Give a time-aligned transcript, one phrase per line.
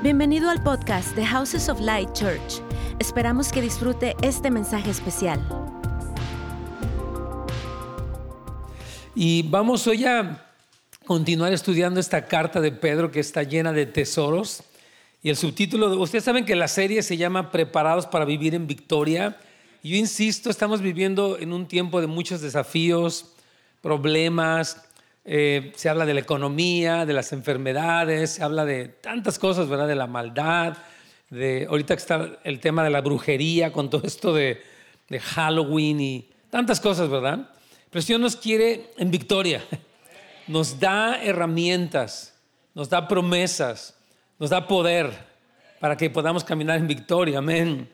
[0.00, 2.62] Bienvenido al podcast de Houses of Light Church.
[3.00, 5.44] Esperamos que disfrute este mensaje especial.
[9.16, 10.46] Y vamos hoy a
[11.04, 14.62] continuar estudiando esta carta de Pedro que está llena de tesoros.
[15.20, 19.36] Y el subtítulo, ustedes saben que la serie se llama Preparados para vivir en victoria.
[19.82, 23.32] Yo insisto, estamos viviendo en un tiempo de muchos desafíos,
[23.82, 24.87] problemas,
[25.30, 29.86] eh, se habla de la economía, de las enfermedades, se habla de tantas cosas, ¿verdad?
[29.86, 30.78] De la maldad,
[31.28, 34.62] de ahorita está el tema de la brujería con todo esto de,
[35.20, 37.50] Halloween y tantas cosas, ¿verdad?
[37.90, 39.62] Pero el Señor nos quiere en victoria,
[40.46, 42.34] nos da herramientas,
[42.74, 43.98] nos da promesas,
[44.38, 45.12] nos da poder
[45.78, 47.86] para que podamos caminar en victoria, amén.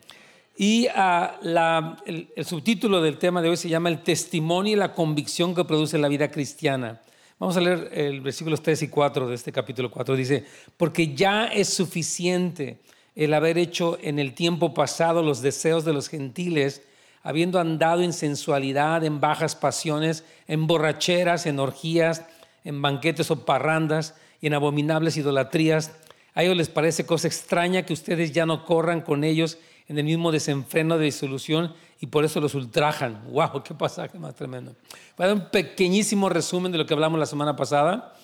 [0.56, 5.52] Y el, el subtítulo del tema de hoy se llama El testimonio y la convicción
[5.52, 7.00] que produce la vida cristiana.
[7.38, 10.14] Vamos a leer el versículos 3 y 4 de este capítulo 4.
[10.14, 10.44] Dice,
[10.76, 12.78] porque ya es suficiente
[13.16, 16.82] el haber hecho en el tiempo pasado los deseos de los gentiles,
[17.24, 22.24] habiendo andado en sensualidad, en bajas pasiones, en borracheras, en orgías,
[22.62, 25.90] en banquetes o parrandas y en abominables idolatrías.
[26.34, 30.04] A ellos les parece cosa extraña que ustedes ya no corran con ellos en el
[30.04, 33.22] mismo desenfreno de disolución y por eso los ultrajan.
[33.30, 33.62] ¡Wow!
[33.62, 34.74] ¡Qué pasaje más tremendo!
[35.16, 38.14] Voy a dar un pequeñísimo resumen de lo que hablamos la semana pasada.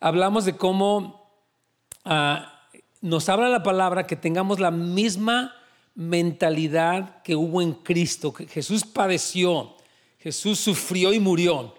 [0.00, 1.30] Hablamos de cómo
[2.04, 2.36] uh,
[3.00, 5.54] nos habla la palabra que tengamos la misma
[5.94, 8.32] mentalidad que hubo en Cristo.
[8.32, 9.76] Que Jesús padeció,
[10.18, 11.74] Jesús sufrió y murió.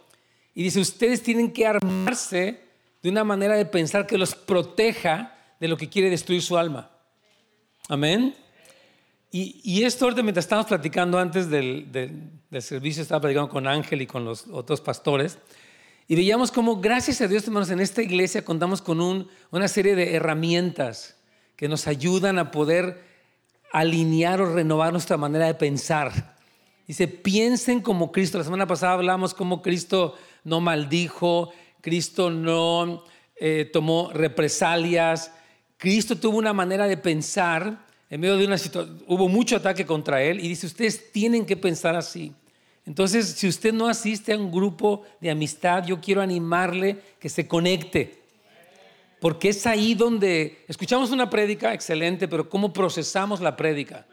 [0.54, 2.62] Y dice, ustedes tienen que armarse
[3.02, 6.92] de una manera de pensar que los proteja de lo que quiere destruir su alma.
[7.88, 8.36] Amén.
[9.32, 11.88] Y, y, esto mientras estábamos platicando antes del,
[12.60, 15.38] servicio, estaba platicando con Ángel y con los otros pastores,
[16.08, 19.96] y veíamos cómo, gracias a Dios, hermanos, en esta iglesia contamos con un, una serie
[19.96, 21.16] de herramientas
[21.56, 23.06] que nos ayudan a poder
[23.72, 26.36] alinear o renovar nuestra manera de pensar.
[26.86, 28.38] Dice, piensen como Cristo.
[28.38, 33.06] La semana pasada hablamos cómo Cristo no maldijo, Cristo no
[33.38, 35.32] eh, tomó represalias,
[35.78, 40.22] Cristo tuvo una manera de pensar en medio de una situación, hubo mucho ataque contra
[40.22, 42.34] él y dice, ustedes tienen que pensar así.
[42.86, 47.48] Entonces, si usted no asiste a un grupo de amistad, yo quiero animarle que se
[47.48, 48.20] conecte.
[49.22, 54.06] Porque es ahí donde escuchamos una prédica excelente, pero ¿cómo procesamos la prédica?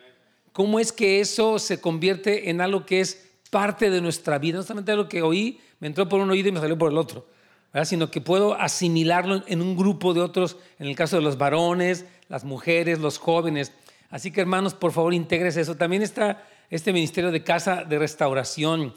[0.53, 4.58] ¿Cómo es que eso se convierte en algo que es parte de nuestra vida?
[4.58, 6.98] No solamente lo que oí, me entró por un oído y me salió por el
[6.98, 7.26] otro.
[7.72, 7.88] ¿verdad?
[7.88, 12.04] sino que puedo asimilarlo en un grupo de otros, en el caso de los varones,
[12.28, 13.72] las mujeres, los jóvenes.
[14.10, 15.76] Así que hermanos, por favor, integres eso.
[15.76, 18.94] También está este ministerio de casa de restauración.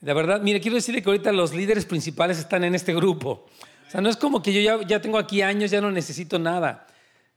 [0.00, 3.46] De verdad, mire, quiero decirle que ahorita los líderes principales están en este grupo.
[3.86, 6.86] O sea, no es como que yo ya, tengo aquí años, ya no necesito nada.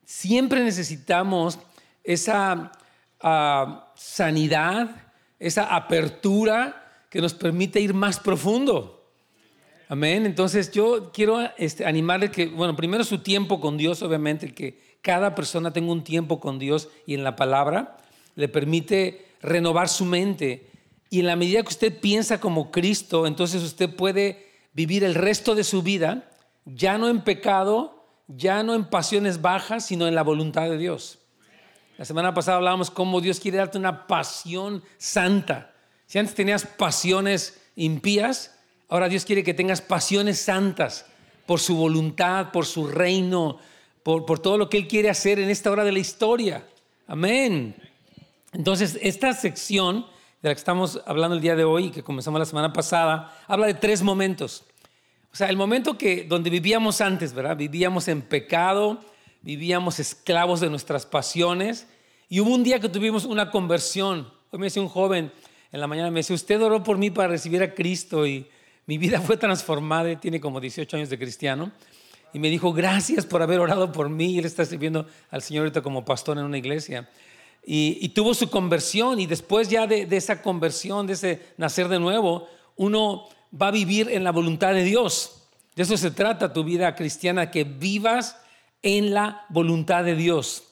[0.03, 1.59] Siempre necesitamos
[2.03, 2.71] esa
[3.23, 4.89] uh, sanidad,
[5.39, 9.09] esa apertura que nos permite ir más profundo.
[9.87, 10.25] Amén.
[10.25, 15.35] Entonces yo quiero este, animarle que, bueno, primero su tiempo con Dios, obviamente, que cada
[15.35, 17.97] persona tenga un tiempo con Dios y en la palabra
[18.35, 20.69] le permite renovar su mente.
[21.09, 25.55] Y en la medida que usted piensa como Cristo, entonces usted puede vivir el resto
[25.55, 26.29] de su vida
[26.65, 31.19] ya no en pecado, ya no en pasiones bajas, sino en la voluntad de Dios.
[31.97, 35.73] La semana pasada hablábamos cómo Dios quiere darte una pasión santa.
[36.05, 38.51] Si antes tenías pasiones impías,
[38.91, 41.05] Ahora Dios quiere que tengas pasiones santas
[41.45, 43.57] por su voluntad, por su reino,
[44.03, 46.67] por, todo lo que Él quiere hacer en esta hora de la historia.
[47.07, 47.75] Amén.
[48.53, 50.05] Entonces, esta sección
[50.41, 53.67] de la que estamos hablando el día de hoy, que comenzamos la semana pasada, habla
[53.67, 54.63] de tres momentos.
[55.31, 57.55] O sea, el momento que donde vivíamos antes, ¿verdad?
[57.55, 58.99] Vivíamos en pecado,
[59.41, 61.87] vivíamos esclavos de nuestras pasiones,
[62.27, 64.31] y hubo un día que tuvimos una conversión.
[64.51, 65.31] Hoy me decía un joven
[65.71, 68.47] en la mañana, me decía, usted oró por mí para recibir a Cristo y
[68.85, 71.71] mi vida fue transformada, tiene como 18 años de cristiano,
[72.33, 74.37] y me dijo, gracias por haber orado por mí.
[74.37, 77.09] Él está sirviendo al Señor ahorita como pastor en una iglesia.
[77.63, 81.99] Y, tuvo su conversión, y después ya de, de, esa conversión, de ese nacer de
[81.99, 83.27] nuevo, uno
[83.59, 85.43] va a vivir en la voluntad de Dios.
[85.75, 88.37] De eso se trata tu vida cristiana, que vivas
[88.81, 90.63] en la voluntad de Dios.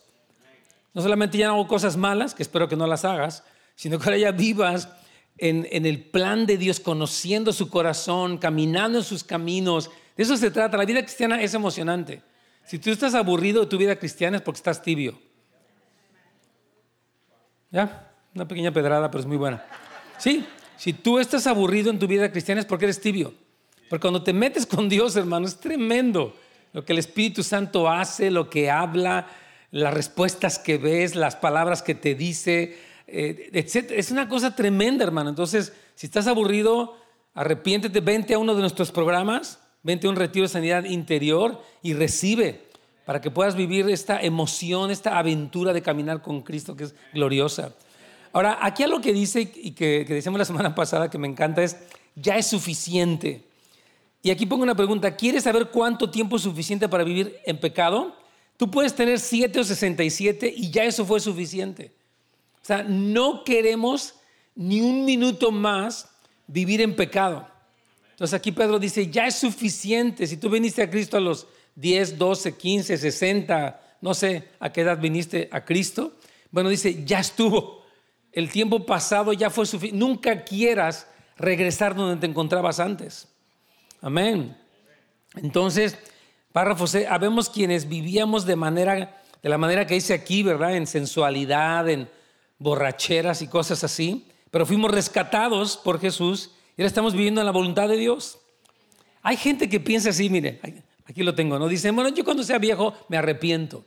[0.94, 3.44] No solamente ya no hago cosas malas, que espero que no las hagas,
[3.76, 4.90] sino que ahora ya vivas
[5.38, 9.92] en, en, el plan de Dios, conociendo su corazón, caminando en sus caminos.
[10.19, 10.75] De eso se trata.
[10.75, 12.21] La vida cristiana es emocionante.
[12.66, 15.18] Si tú estás aburrido de tu vida cristiana es porque estás tibio.
[17.71, 18.12] ¿Ya?
[18.36, 19.63] Una pequeña pedrada, pero es muy buena.
[20.18, 20.45] Sí,
[20.75, 23.33] si tú estás aburrido en tu vida cristiana es porque eres tibio.
[23.89, 26.36] Porque cuando te metes con Dios, hermano, es tremendo
[26.74, 29.25] lo que el Espíritu Santo hace, lo que habla,
[29.71, 32.77] las respuestas que ves, las palabras que te dice,
[33.07, 33.92] eh, etc.
[33.92, 35.30] Es una cosa tremenda, hermano.
[35.30, 36.98] Entonces, si estás aburrido,
[37.36, 41.94] arrepiéntete, vente a uno de nuestros programas, vente a un retiro de sanidad interior y
[41.94, 42.70] recibe
[43.06, 47.74] para que puedas vivir esta emoción, esta aventura de caminar con Cristo que es gloriosa.
[48.31, 51.64] Ahora, aquí algo que dice y que, que decíamos la semana pasada que me encanta
[51.64, 51.78] es,
[52.16, 53.44] ya es suficiente.
[54.22, 58.16] Y aquí pongo una pregunta, ¿quieres saber cuánto tiempo es suficiente para vivir en pecado?
[58.58, 61.94] Tú puedes tener 7 o 67 y ya eso fue suficiente.
[62.62, 64.16] O sea, no queremos
[64.54, 66.10] ni un minuto más
[66.46, 67.48] vivir en pecado.
[68.19, 70.27] Entonces aquí Pedro dice, ya es suficiente.
[70.27, 74.81] Si tú viniste a Cristo a los 10, 12, 15, 60, no sé a qué
[74.81, 76.18] edad viniste a Cristo.
[76.51, 77.86] Bueno, dice, ya estuvo.
[78.33, 79.98] El tiempo pasado ya fue suficiente.
[79.98, 81.07] Nunca quieras
[81.38, 83.30] regresar donde te encontrabas antes.
[84.01, 84.57] Amén.
[85.38, 85.98] Entonces,
[86.51, 90.75] párrafo C, habemos quienes vivíamos de manera, de la manera que dice aquí, ¿verdad?
[90.75, 92.10] En sensualidad, en
[92.57, 97.52] borracheras y cosas así, pero fuimos rescatados por Jesús y ahora estamos viviendo en la
[97.52, 98.40] voluntad de Dios.
[99.22, 100.62] Hay gente que piensa así, mire,
[101.06, 101.68] Aquí lo tengo, ¿no?
[101.68, 103.84] Dice, bueno, yo cuando sea viejo me arrepiento.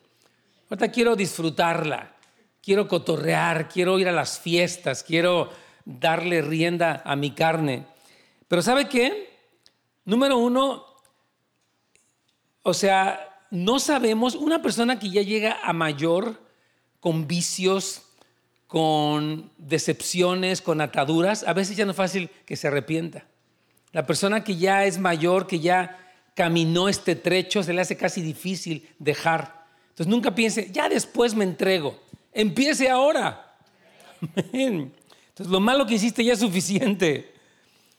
[0.68, 2.14] Ahorita quiero disfrutarla,
[2.60, 5.48] quiero cotorrear, quiero ir a las fiestas, quiero
[5.86, 7.86] darle rienda a mi carne.
[8.46, 9.38] Pero ¿sabe qué?
[10.04, 10.84] Número uno,
[12.62, 16.42] o sea, no sabemos, una persona que ya llega a mayor
[17.00, 18.02] con vicios,
[18.72, 23.26] con decepciones, con ataduras, a veces ya no es fácil que se arrepienta.
[23.92, 25.98] La persona que ya es mayor, que ya
[26.34, 29.66] caminó este trecho, se le hace casi difícil dejar.
[29.90, 32.00] Entonces nunca piense, ya después me entrego.
[32.32, 33.58] Empiece ahora.
[34.54, 37.30] Entonces lo malo que hiciste ya es suficiente.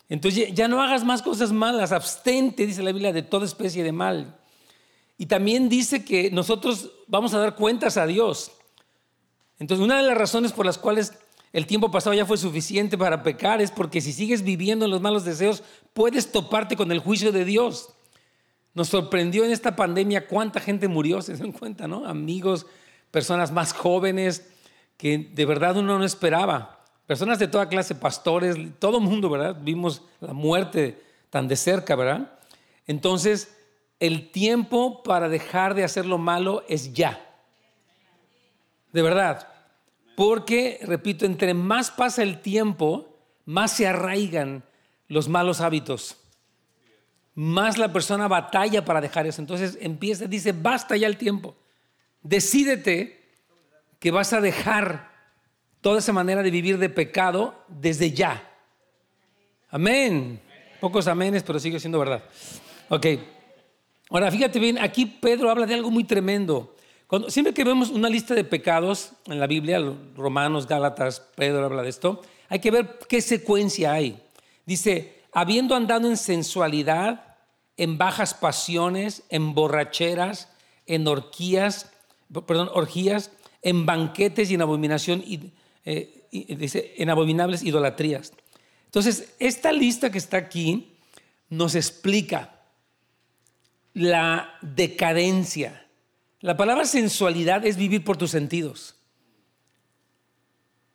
[0.10, 3.92] Entonces ya no hagas más cosas malas, abstente, dice la Biblia, de toda especie de
[3.92, 4.40] mal.
[5.20, 8.54] Y también dice que nosotros vamos a dar cuentas a Dios.
[9.60, 11.14] Entonces una de las razones por las cuales
[11.54, 15.02] el tiempo pasado ya fue suficiente para pecar es porque si sigues viviendo en los
[15.02, 15.64] malos deseos,
[15.94, 17.90] puedes toparte con el juicio de Dios.
[18.74, 22.08] Nos sorprendió en esta pandemia cuánta gente murió, se dan cuenta, ¿no?
[22.08, 22.66] Amigos,
[23.12, 24.50] personas más jóvenes
[24.98, 26.84] que de verdad uno no esperaba.
[27.06, 29.58] Personas de toda clase, pastores, todo mundo, ¿verdad?
[29.62, 32.40] Vimos la muerte tan de cerca, ¿verdad?
[32.88, 33.56] Entonces,
[34.00, 37.33] el tiempo para dejar de hacer lo malo es ya.
[38.94, 39.48] De verdad.
[40.16, 44.64] Porque, repito, entre más pasa el tiempo, más se arraigan
[45.10, 46.18] los malos hábitos
[47.36, 49.42] más la persona batalla para dejar eso.
[49.42, 51.56] Entonces empieza, dice, basta ya el tiempo.
[52.22, 53.22] Decídete
[54.00, 55.12] que vas a dejar
[55.82, 58.50] toda esa manera de vivir de pecado desde ya.
[59.70, 60.40] Amén.
[60.80, 62.24] Pocos amenes, pero sigue siendo verdad.
[62.90, 63.08] Ok.
[64.10, 66.76] Ahora, fíjate bien, aquí Pedro habla de algo muy tremendo.
[67.28, 69.80] Siempre que vemos una lista de pecados en la Biblia,
[70.16, 74.20] Romanos, Gálatas, Pedro habla de esto, hay que ver qué secuencia hay.
[74.66, 77.38] Dice, habiendo andado en sensualidad,
[77.78, 80.50] en bajas pasiones, en borracheras,
[80.86, 81.92] en orgías,
[82.48, 85.24] perdón, orgías, en banquetes y en abominación,
[85.86, 88.34] eh, dice, en abominables idolatrías.
[88.86, 90.98] Entonces, esta lista que está aquí
[91.50, 92.62] nos explica
[93.94, 95.83] la decadencia.
[96.44, 98.96] La palabra sensualidad es vivir por tus sentidos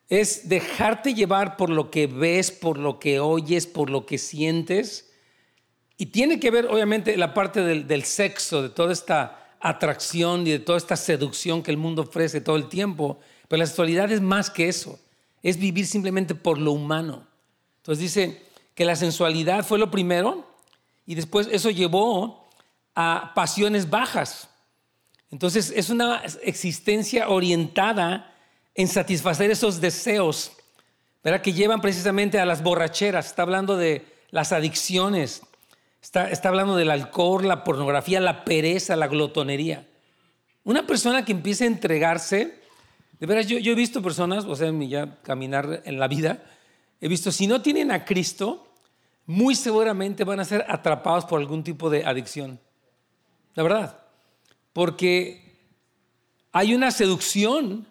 [0.08, 5.10] es dejarte llevar por lo que ves, por lo que oyes, por lo que sientes.
[5.98, 10.58] Y tiene que ver, obviamente, la parte del, sexo, de toda esta atracción y de
[10.60, 13.18] toda esta seducción que el mundo ofrece todo el tiempo.
[13.48, 14.98] Pero la sexualidad es más que eso.
[15.42, 17.26] Es vivir simplemente por lo humano.
[17.78, 18.42] Entonces dice
[18.74, 20.46] que la sensualidad fue lo primero
[21.06, 22.48] y después eso llevó
[22.94, 24.47] a pasiones bajas.
[25.30, 28.34] Entonces es una existencia orientada
[28.74, 30.52] en satisfacer esos deseos,
[31.22, 31.42] ¿verdad?
[31.42, 33.26] Que llevan precisamente a las borracheras.
[33.26, 35.42] Está hablando de las adicciones,
[36.00, 39.86] está, está hablando del alcohol, la pornografía, la pereza, la glotonería.
[40.64, 42.60] Una persona que empieza a entregarse,
[43.18, 46.42] de veras, yo, yo he visto personas, o sea, ya caminar en la vida,
[47.00, 48.68] he visto, si no tienen a Cristo,
[49.26, 52.58] muy seguramente van a ser atrapados por algún tipo de adicción.
[53.54, 54.07] La verdad.
[54.78, 55.56] Porque
[56.52, 57.84] hay una seducción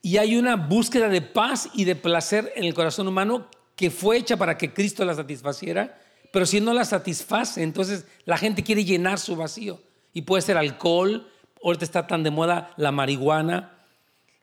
[0.00, 4.16] y hay una búsqueda de paz y de placer en el corazón humano que fue
[4.16, 6.00] hecha para que Cristo la satisfaciera,
[6.32, 9.82] pero si no la satisface, entonces la gente quiere llenar su vacío.
[10.14, 11.30] Y puede ser alcohol,
[11.62, 13.84] ahorita está tan de moda la marihuana,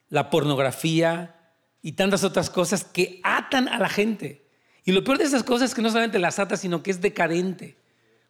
[0.09, 1.35] la pornografía
[1.81, 4.45] y tantas otras cosas que atan a la gente.
[4.85, 7.01] Y lo peor de esas cosas es que no solamente las ata, sino que es
[7.01, 7.79] decadente.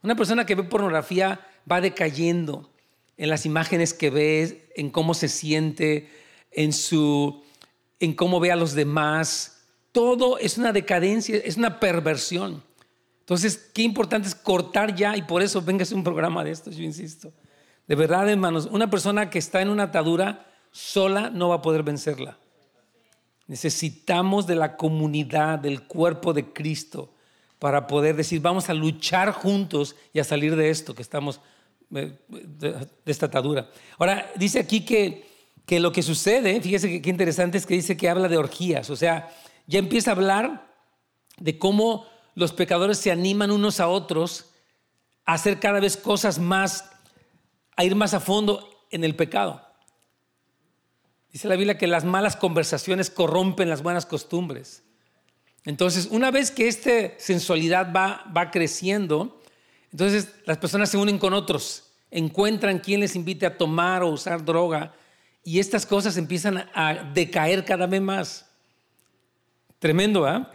[0.01, 1.39] Una persona que ve pornografía
[1.69, 2.69] va decayendo,
[3.17, 6.09] en las imágenes que ve, en cómo se siente,
[6.51, 7.43] en, su,
[7.99, 9.65] en cómo ve a los demás.
[9.91, 12.63] Todo es una decadencia, es una perversión.
[13.19, 16.81] Entonces, qué importante es cortar ya y por eso venga un programa de esto, yo
[16.81, 17.33] insisto.
[17.87, 21.83] De verdad, hermanos, una persona que está en una atadura sola no va a poder
[21.83, 22.37] vencerla.
[23.47, 27.13] Necesitamos de la comunidad, del cuerpo de Cristo,
[27.59, 31.41] para poder decir, vamos a luchar juntos y a salir de esto que estamos,
[31.93, 33.69] eh, de esta atadura.
[33.97, 35.27] Ahora, dice aquí que,
[35.65, 38.95] que lo que sucede, fíjese qué interesante es que dice que habla de orgías, o
[38.95, 39.29] sea,
[39.67, 40.73] ya empieza a hablar
[41.37, 44.51] de cómo los pecadores se animan unos a otros
[45.25, 46.89] a hacer cada vez cosas más,
[47.75, 49.61] a ir más a fondo en el pecado.
[51.31, 54.83] Dice la Biblia que las malas conversaciones corrompen las buenas costumbres.
[55.65, 59.41] Entonces, una vez que esta sensualidad va, creciendo,
[59.91, 64.43] entonces las personas se unen con otros, encuentran quien les invite a tomar o usar
[64.43, 64.93] droga
[65.43, 68.45] y estas cosas empiezan a decaer cada vez más.
[69.79, 70.51] Tremendo, ¿ah?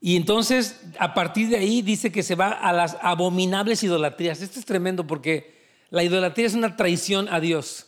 [0.00, 4.40] Y entonces, a partir de ahí, dice que se va a las abominables idolatrías.
[4.40, 5.58] Esto es tremendo porque
[5.90, 7.86] la idolatría es una traición a Dios.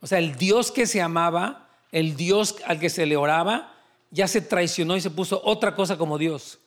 [0.00, 3.71] O sea, el Dios que se amaba, el Dios al que se le oraba,
[4.12, 6.60] ya se traicionó y se puso otra cosa como Dios.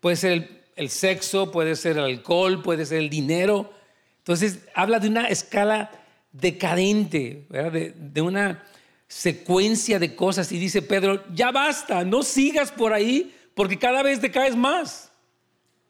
[0.00, 3.72] Puede ser el, sexo, puede ser el alcohol, puede ser el dinero.
[4.18, 5.90] Entonces, habla de una escala
[6.30, 8.64] decadente, de, de una
[9.08, 10.52] secuencia de cosas.
[10.52, 15.10] Y dice Pedro, ya basta, no sigas por ahí porque cada vez te caes más.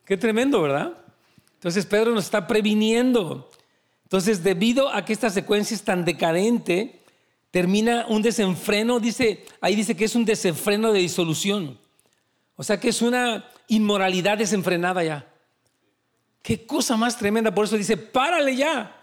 [0.05, 0.97] Qué tremendo, ¿verdad?
[1.55, 3.51] Entonces Pedro nos está previniendo.
[4.05, 6.98] Entonces, debido a que esta secuencia es tan decadente,
[7.51, 11.79] termina un desenfreno, dice, ahí dice que es un desenfreno de disolución.
[12.57, 15.33] O sea que es una inmoralidad desenfrenada ya.
[16.43, 17.55] Qué cosa más tremenda.
[17.55, 18.95] Por eso dice, párale ya.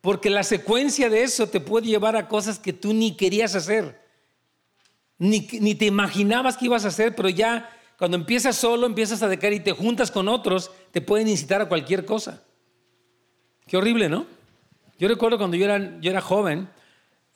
[0.00, 4.02] Porque la secuencia de eso te puede llevar a cosas que tú ni querías hacer.
[5.18, 9.28] Ni, ni te imaginabas que ibas a hacer, pero ya cuando empiezas solo, empiezas a
[9.28, 12.42] decaer y te juntas con otros, te pueden incitar a cualquier cosa.
[13.68, 14.26] Qué horrible, ¿no?
[14.98, 16.68] Yo recuerdo cuando yo era, yo era joven,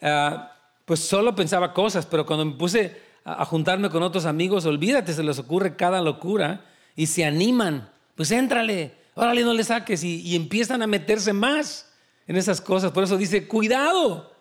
[0.02, 0.52] ah,
[0.84, 5.22] pues solo pensaba cosas, pero cuando me puse a, juntarme con otros amigos, olvídate, se
[5.22, 7.90] les ocurre cada locura y se animan.
[8.14, 11.90] Pues éntrale, órale, no le saques y, y empiezan a meterse más
[12.26, 12.92] en esas cosas.
[12.92, 14.32] Por eso dice, cuidado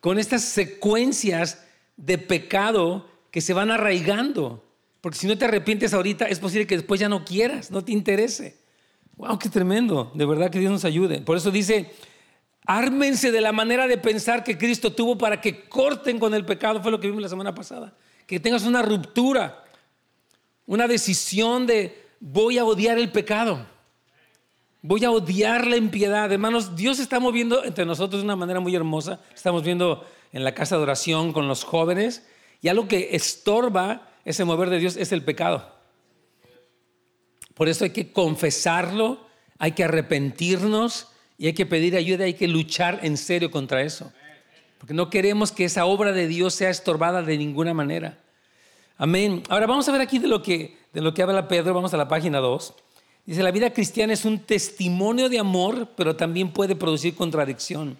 [0.00, 1.64] con estas secuencias
[1.96, 4.64] de pecado que se van arraigando.
[5.00, 7.92] Porque si no te arrepientes ahorita, es posible que después ya no quieras, no te
[7.92, 8.56] interese.
[9.16, 10.10] Wow, qué tremendo.
[10.14, 11.20] De verdad que Dios nos ayude.
[11.20, 11.90] Por eso dice,
[12.66, 16.82] ármense de la manera de pensar que Cristo tuvo para que corten con el pecado.
[16.82, 17.92] Fue lo que vimos la semana pasada.
[18.26, 19.64] Que tengas una ruptura,
[20.66, 23.66] una decisión de voy a odiar el pecado.
[24.80, 26.30] Voy a odiar la impiedad.
[26.32, 29.20] Hermanos, Dios está moviendo entre nosotros de una manera muy hermosa.
[29.34, 32.26] Estamos viendo en la casa de oración con los jóvenes.
[32.60, 35.72] Y algo que estorba ese mover de Dios es el pecado.
[37.54, 39.26] Por eso hay que confesarlo,
[39.58, 41.11] hay que arrepentirnos
[41.42, 44.12] y hay que pedir ayuda, hay que luchar en serio contra eso.
[44.78, 48.16] Porque no queremos que esa obra de Dios sea estorbada de ninguna manera.
[48.96, 49.42] Amén.
[49.48, 51.96] Ahora vamos a ver aquí de lo que, de lo que habla Pedro, vamos a
[51.96, 52.74] la página 2.
[53.26, 57.98] Dice, la vida cristiana es un testimonio de amor, pero también puede producir contradicción.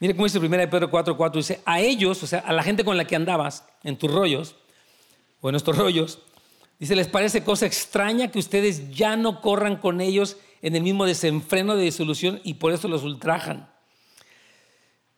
[0.00, 2.82] Mire cómo dice 1 Pedro 4, 4, dice, a ellos, o sea, a la gente
[2.82, 4.56] con la que andabas en tus rollos,
[5.42, 6.18] o en estos rollos,
[6.78, 11.04] Dice, les parece cosa extraña que ustedes ya no corran con ellos en el mismo
[11.04, 13.68] desenfreno de disolución y por eso los ultrajan.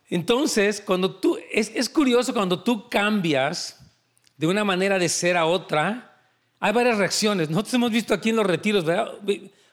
[0.09, 3.79] Entonces, cuando tú, es, curioso cuando tú cambias
[4.35, 6.19] de una manera de ser a otra,
[6.59, 7.49] hay varias reacciones.
[7.49, 9.13] Nosotros hemos visto aquí en los retiros, ¿verdad?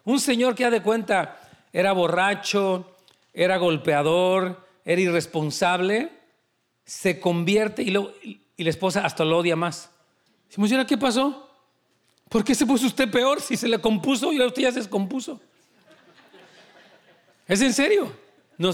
[0.04, 1.40] Un señor que, ha de cuenta,
[1.72, 2.94] era borracho,
[3.32, 6.08] era golpeador, era irresponsable,
[6.84, 9.90] se convierte y, y la esposa hasta lo odia más.
[10.46, 11.50] Decimos, ¿y qué pasó?
[12.28, 15.40] ¿Por qué se puso usted peor si se le compuso y usted ya se descompuso?
[17.46, 18.24] ¿Es en serio?
[18.56, 18.72] lo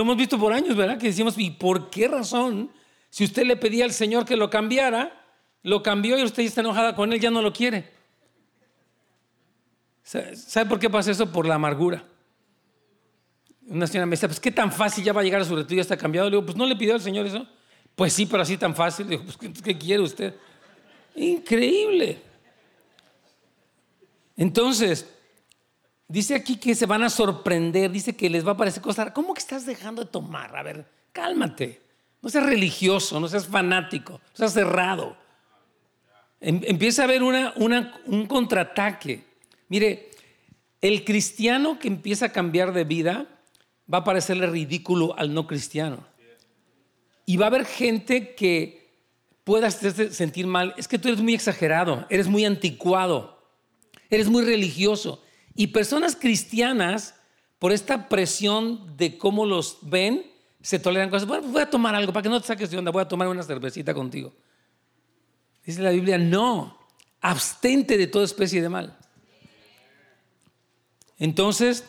[0.00, 0.98] hemos visto por años, ¿verdad?
[0.98, 2.70] Que decimos, ¿y por qué razón?
[3.10, 5.24] Si usted le pedía al Señor que lo cambiara,
[5.62, 7.88] lo cambió y usted está enojada con él, ya no lo quiere.
[10.02, 11.30] ¿Sabe por qué pasa eso?
[11.30, 12.04] Por la amargura.
[13.68, 15.76] Una señora me dice, pues qué tan fácil ya va a llegar a su retiro,
[15.76, 16.28] ya está cambiado.
[16.28, 17.46] Le digo, pues no le pidió al Señor eso.
[17.94, 19.06] Pues sí, pero así tan fácil.
[19.06, 20.34] Le digo, pues ¿qué quiere usted?
[21.14, 22.20] Increíble.
[24.36, 25.06] Entonces,
[26.10, 29.12] dice aquí que se van a sorprender, dice que les va a parecer cosa.
[29.14, 30.54] ¿Cómo que estás dejando de tomar?
[30.56, 31.80] A ver, cálmate.
[32.20, 35.16] No seas religioso, no seas fanático, no seas cerrado.
[36.40, 39.24] Em, empieza a haber un contraataque.
[39.68, 40.10] Mire,
[40.80, 43.26] el cristiano que empieza a cambiar de vida
[43.92, 46.04] va a parecerle ridículo al no cristiano.
[47.24, 48.90] Y va a haber gente que
[49.44, 50.74] pueda sentir mal.
[50.76, 53.40] Es que tú eres muy exagerado, eres muy anticuado,
[54.10, 55.22] eres muy religioso.
[55.54, 57.14] Y personas cristianas,
[57.58, 60.30] por esta presión de cómo los ven,
[60.62, 61.28] se toleran cosas.
[61.28, 63.28] Pues voy a tomar algo para que no te saques de onda, voy a tomar
[63.28, 64.32] una cervecita contigo.
[65.64, 66.78] Dice la Biblia, no,
[67.20, 68.96] abstente de toda especie de mal.
[71.18, 71.84] Entonces,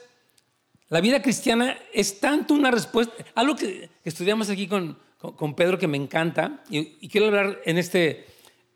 [0.90, 5.88] la vida cristiana es tanto una respuesta, algo que estudiamos aquí con, con, Pedro que
[5.88, 8.26] me encanta, y, quiero hablar en este eh,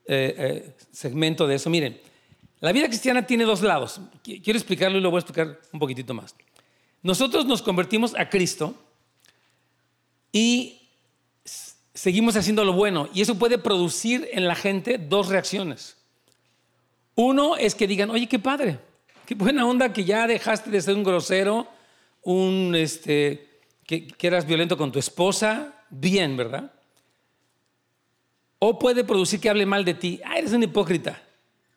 [0.08, 1.70] eh, segmento de eso.
[1.70, 2.00] Miren,
[2.60, 4.00] la vida cristiana tiene dos lados.
[4.24, 6.36] Quiero explicarlo y lo voy a explicar un poquitito más.
[7.04, 8.76] Nosotros nos convertimos a Cristo
[10.32, 10.82] y
[11.94, 15.98] seguimos haciendo lo bueno, y eso puede producir en la gente dos reacciones.
[17.16, 18.80] Uno es que digan, oye, qué padre,
[19.26, 21.68] qué buena onda que ya dejaste de ser un grosero,
[22.22, 26.74] un, este, que, eras violento con tu esposa, bien, ¿verdad?
[28.60, 31.22] O puede producir que hable mal de ti, ah, eres un hipócrita.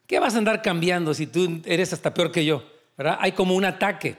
[0.09, 2.65] ¿Qué vas a andar cambiando si tú eres hasta peor que yo?
[2.97, 3.19] ¿verdad?
[3.21, 4.17] Hay como un ataque.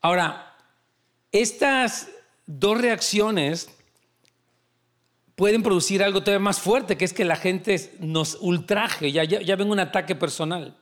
[0.00, 0.56] Ahora,
[1.30, 2.08] estas
[2.46, 3.68] dos reacciones
[5.36, 9.40] pueden producir algo todavía más fuerte, que es que la gente nos ultraje, ya, ya,
[9.40, 10.76] ya ven un ataque personal.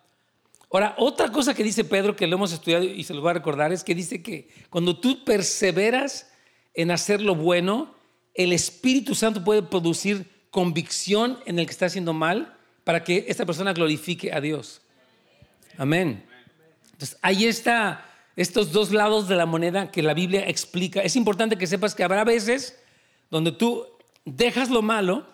[0.71, 3.35] Ahora, otra cosa que dice Pedro, que lo hemos estudiado y se lo voy a
[3.35, 6.31] recordar, es que dice que cuando tú perseveras
[6.73, 7.95] en hacer lo bueno,
[8.35, 12.58] el Espíritu Santo puede producir convicción en el que está haciendo mal
[12.88, 14.80] para que esta persona glorifique a Dios.
[15.76, 16.25] Amén.
[16.92, 18.02] Entonces, ahí está
[18.35, 21.02] estos dos lados de la moneda que la Biblia explica.
[21.02, 22.80] Es importante que sepas que habrá veces
[23.30, 23.85] donde tú
[24.25, 25.26] dejas lo malo,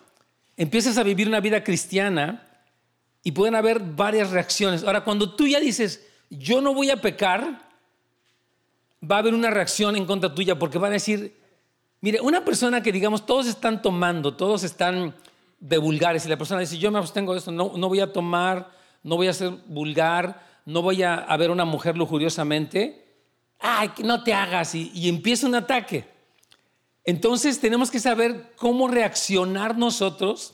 [0.57, 2.45] empiezas a vivir una vida cristiana,
[3.23, 4.83] y pueden haber varias reacciones.
[4.83, 7.69] Ahora, cuando tú ya dices, yo no voy a pecar,
[9.01, 11.33] va a haber una reacción en contra tuya porque van a decir,
[12.01, 15.15] mire, una persona que digamos, todos están tomando, todos están
[15.67, 18.13] de vulgares y la persona dice, yo me abstengo de esto, no, no voy a
[18.13, 18.69] tomar,
[19.01, 23.03] no voy a ser vulgar, no voy a, ver a una mujer lujuriosamente,
[23.59, 26.05] ay, que no te hagas y, y empieza un ataque.
[27.03, 30.53] Entonces tenemos que saber cómo reaccionar nosotros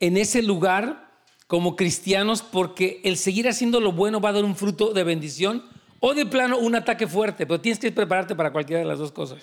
[0.00, 1.08] en ese lugar
[1.46, 5.64] como cristianos porque el seguir haciendo lo bueno va a dar un fruto de bendición
[6.00, 9.12] o de plano un ataque fuerte, pero tienes que prepararte para cualquiera de las dos
[9.12, 9.38] cosas.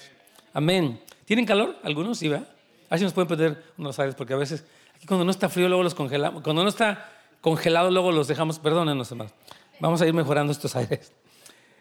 [0.51, 0.99] Amén.
[1.23, 1.77] ¿Tienen calor?
[1.83, 2.17] ¿Algunos?
[2.17, 2.58] Sí, ¿verdad?
[2.89, 5.83] Así nos pueden perder unos aires porque a veces aquí cuando no está frío luego
[5.83, 9.33] los congelamos, cuando no está congelado luego los dejamos, perdónenos hermanos.
[9.79, 11.13] Vamos a ir mejorando estos aires.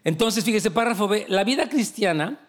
[0.03, 2.39] Entonces, fíjese, párrafo B, la vida cristiana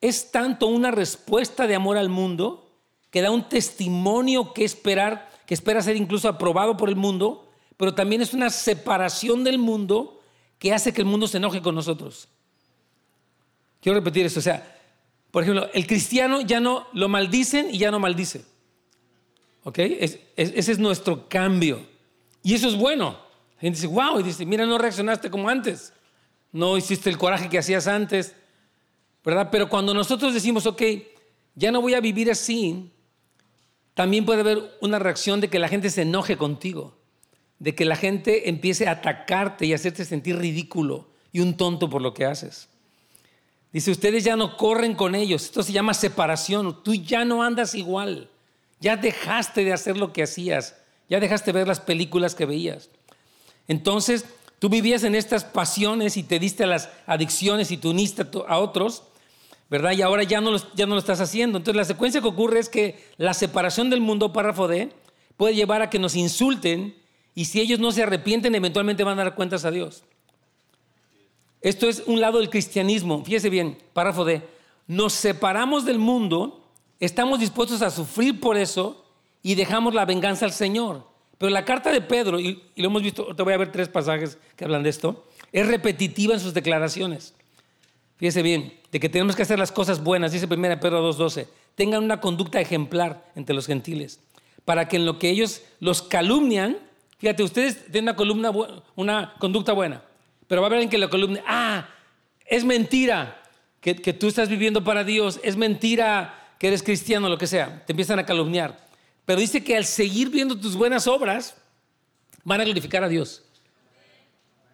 [0.00, 2.70] es tanto una respuesta de amor al mundo
[3.10, 7.92] que da un testimonio que esperar que espera ser incluso aprobado por el mundo, pero
[7.92, 10.20] también es una separación del mundo
[10.60, 12.28] que hace que el mundo se enoje con nosotros.
[13.80, 14.79] Quiero repetir esto, o sea,
[15.30, 18.44] por ejemplo, el cristiano ya no lo maldicen y ya no maldice.
[19.62, 19.78] ¿Ok?
[19.78, 21.86] ese es nuestro cambio.
[22.42, 23.18] Y eso es bueno.
[23.56, 25.92] La gente dice, wow, y dice, mira, no reaccionaste como antes.
[26.50, 28.34] No hiciste el coraje que hacías antes.
[29.22, 29.48] ¿Verdad?
[29.52, 30.82] Pero cuando nosotros decimos, ok,
[31.54, 32.90] ya no voy a vivir así,
[33.92, 36.96] también puede haber una reacción de que la gente se enoje contigo,
[37.58, 42.00] de que la gente empiece a atacarte y hacerte sentir ridículo y un tonto por
[42.00, 42.69] lo que haces.
[43.72, 47.74] Dice, ustedes ya no corren con ellos, esto se llama separación, tú ya no andas
[47.74, 48.28] igual,
[48.80, 50.74] ya dejaste de hacer lo que hacías,
[51.08, 52.90] ya dejaste de ver las películas que veías.
[53.68, 54.24] Entonces,
[54.58, 58.58] tú vivías en estas pasiones y te diste a las adicciones y te uniste a
[58.58, 59.04] otros
[59.70, 59.92] ¿verdad?
[59.92, 61.56] Y ahora ya no, ya no lo estás haciendo.
[61.56, 64.90] Entonces la secuencia que ocurre es que la separación del mundo, párrafo D,
[65.36, 66.96] puede llevar a que nos insulten
[67.36, 70.02] y si ellos no se arrepienten, eventualmente van a dar cuentas a Dios.
[71.60, 73.22] Esto es un lado del cristianismo.
[73.24, 74.42] Fíjese bien, párrafo D.
[74.86, 76.64] Nos separamos del mundo,
[76.98, 79.04] estamos dispuestos a sufrir por eso
[79.42, 81.06] y dejamos la venganza al Señor.
[81.38, 84.38] Pero la carta de Pedro, y, lo hemos visto, te voy a ver tres pasajes
[84.56, 87.34] que hablan de esto, es repetitiva en sus declaraciones.
[88.16, 91.46] Fíjese bien, de que tenemos que hacer las cosas buenas, dice 1 Pedro 2.12.
[91.74, 94.20] Tengan una conducta ejemplar entre los gentiles,
[94.64, 96.76] para que en lo que ellos los calumnian,
[97.18, 98.52] fíjate, ustedes tienen una, columna,
[98.96, 100.02] una conducta buena,
[100.50, 101.86] pero va a haber en que la columna, ah,
[102.44, 103.40] es mentira
[103.80, 107.92] que, tú estás viviendo para Dios, es mentira que eres cristiano, lo que sea, te
[107.92, 108.76] empiezan a calumniar.
[109.24, 111.54] Pero dice que al seguir viendo tus buenas obras,
[112.42, 113.44] van a glorificar a Dios.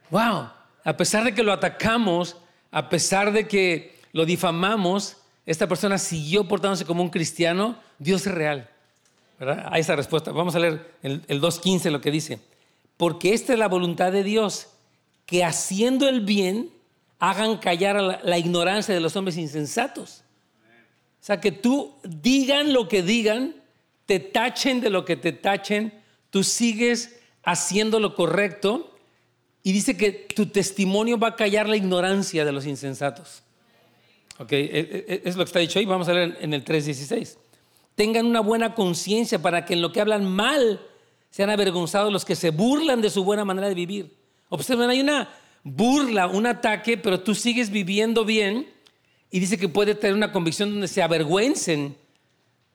[0.09, 0.49] Wow,
[0.83, 2.39] a pesar de que lo atacamos,
[2.71, 8.33] a pesar de que lo difamamos, esta persona siguió portándose como un cristiano, Dios es
[8.33, 8.71] real.
[9.39, 9.67] ¿verdad?
[9.71, 10.33] Hay esa respuesta.
[10.33, 12.41] Vamos a leer el, el 2.15 lo que dice.
[12.97, 14.71] Porque esta es la voluntad de Dios,
[15.27, 16.71] que haciendo el bien
[17.19, 20.23] hagan callar la, ignorancia de los hombres insensatos.
[21.21, 23.57] O sea, que tú digan lo que digan,
[24.07, 25.93] te tachen de lo que te tachen,
[26.31, 28.97] tú sigues haciendo lo correcto
[29.65, 33.43] y dice que tu testimonio va a callar la ignorancia de los insensatos.
[34.39, 36.65] Ok, e, e, e, es lo que está dicho ahí, vamos a leer en el
[36.65, 37.37] 3.16.
[37.97, 40.81] Tengan una buena conciencia para que en lo que hablan mal
[41.31, 44.26] sean avergonzados los que se burlan de su buena manera de vivir.
[44.49, 45.29] Observen, hay una
[45.63, 48.69] burla, un ataque, pero tú sigues viviendo bien
[49.31, 51.97] y dice que puede tener una convicción donde se avergüencen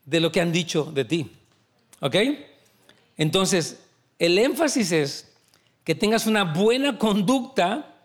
[0.05, 1.31] de lo que han dicho de ti.
[2.01, 2.15] ¿Ok?
[3.17, 3.83] Entonces,
[4.19, 5.33] el énfasis es
[5.83, 7.95] que tengas una buena conducta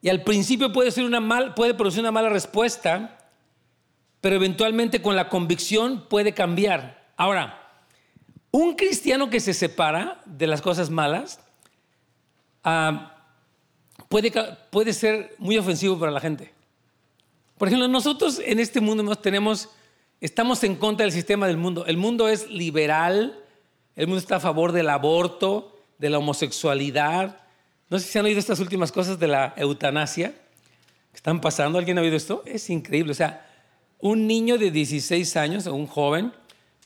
[0.00, 3.18] y al principio puede, ser una mal, puede producir una mala respuesta,
[4.20, 7.04] pero eventualmente con la convicción puede cambiar.
[7.16, 7.62] Ahora,
[8.50, 11.40] un cristiano que se separa de las cosas malas
[12.66, 13.14] ah,
[14.08, 16.52] puede, ser muy ofensivo para la gente.
[17.56, 19.70] Por ejemplo, nosotros en este mundo tenemos,
[20.20, 21.86] estamos en contra del sistema del mundo.
[21.86, 23.42] El mundo es liberal,
[23.94, 27.40] el mundo está a favor del aborto, de la homosexualidad.
[27.88, 31.78] No sé si han oído estas últimas cosas de la eutanasia que están pasando.
[31.78, 32.42] ¿Alguien ha oído esto?
[32.44, 33.12] Es increíble.
[33.12, 33.46] O sea,
[34.00, 36.32] un niño de 16 años, un joven,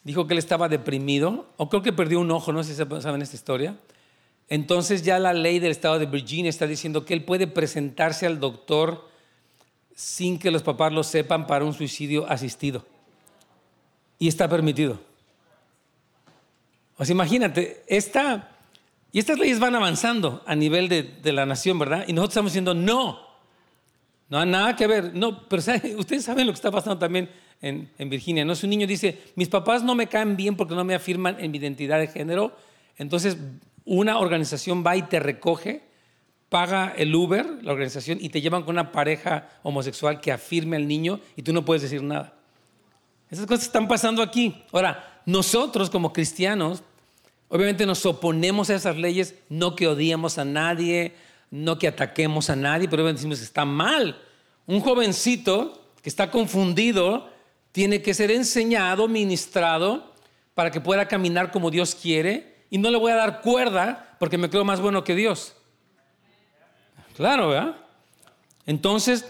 [0.05, 3.23] dijo que él estaba deprimido, o creo que perdió un ojo, no sé si saben
[3.23, 3.77] esta historia.
[4.51, 8.41] Entonces ya la ley del estado de Virginia está diciendo que él puede presentarse al
[8.41, 9.09] doctor
[9.95, 12.85] sin que los papás lo sepan para un suicidio asistido.
[14.19, 14.99] Y está permitido.
[16.99, 18.51] O sea, imagínate, esta,
[19.13, 22.05] y estas leyes van avanzando a nivel de, la nación, ¿verdad?
[22.09, 23.21] Y nosotros estamos diciendo, no,
[24.29, 25.15] no hay nada que ver.
[25.15, 25.63] No, pero
[25.97, 27.31] ustedes saben lo que está pasando también
[27.63, 28.57] en, en, Virginia, ¿no?
[28.57, 31.53] Si un niño dice, mis papás no me caen bien porque no me afirman en
[31.53, 32.57] mi identidad de género,
[32.99, 33.37] entonces
[33.91, 35.83] una organización va y te recoge
[36.49, 40.87] paga el Uber, la organización, y te llevan con una pareja homosexual que afirme al
[40.87, 42.35] niño y tú no puedes decir nada.
[43.31, 44.63] Esas cosas están pasando aquí.
[44.73, 46.83] Ahora, nosotros como cristianos,
[47.49, 51.15] obviamente nos oponemos a esas leyes, no que odiemos a nadie,
[51.51, 54.21] no que ataquemos a nadie, pero obviamente decimos, está mal.
[54.67, 57.29] Un jovencito que está confundido
[57.73, 60.13] tiene que ser enseñado, ministrado,
[60.55, 64.39] para que pueda caminar como Dios quiere, y no le voy a dar cuerda porque
[64.39, 65.57] me creo más bueno que Dios.
[67.17, 67.77] Claro, ¿verdad?
[68.65, 69.27] Entonces,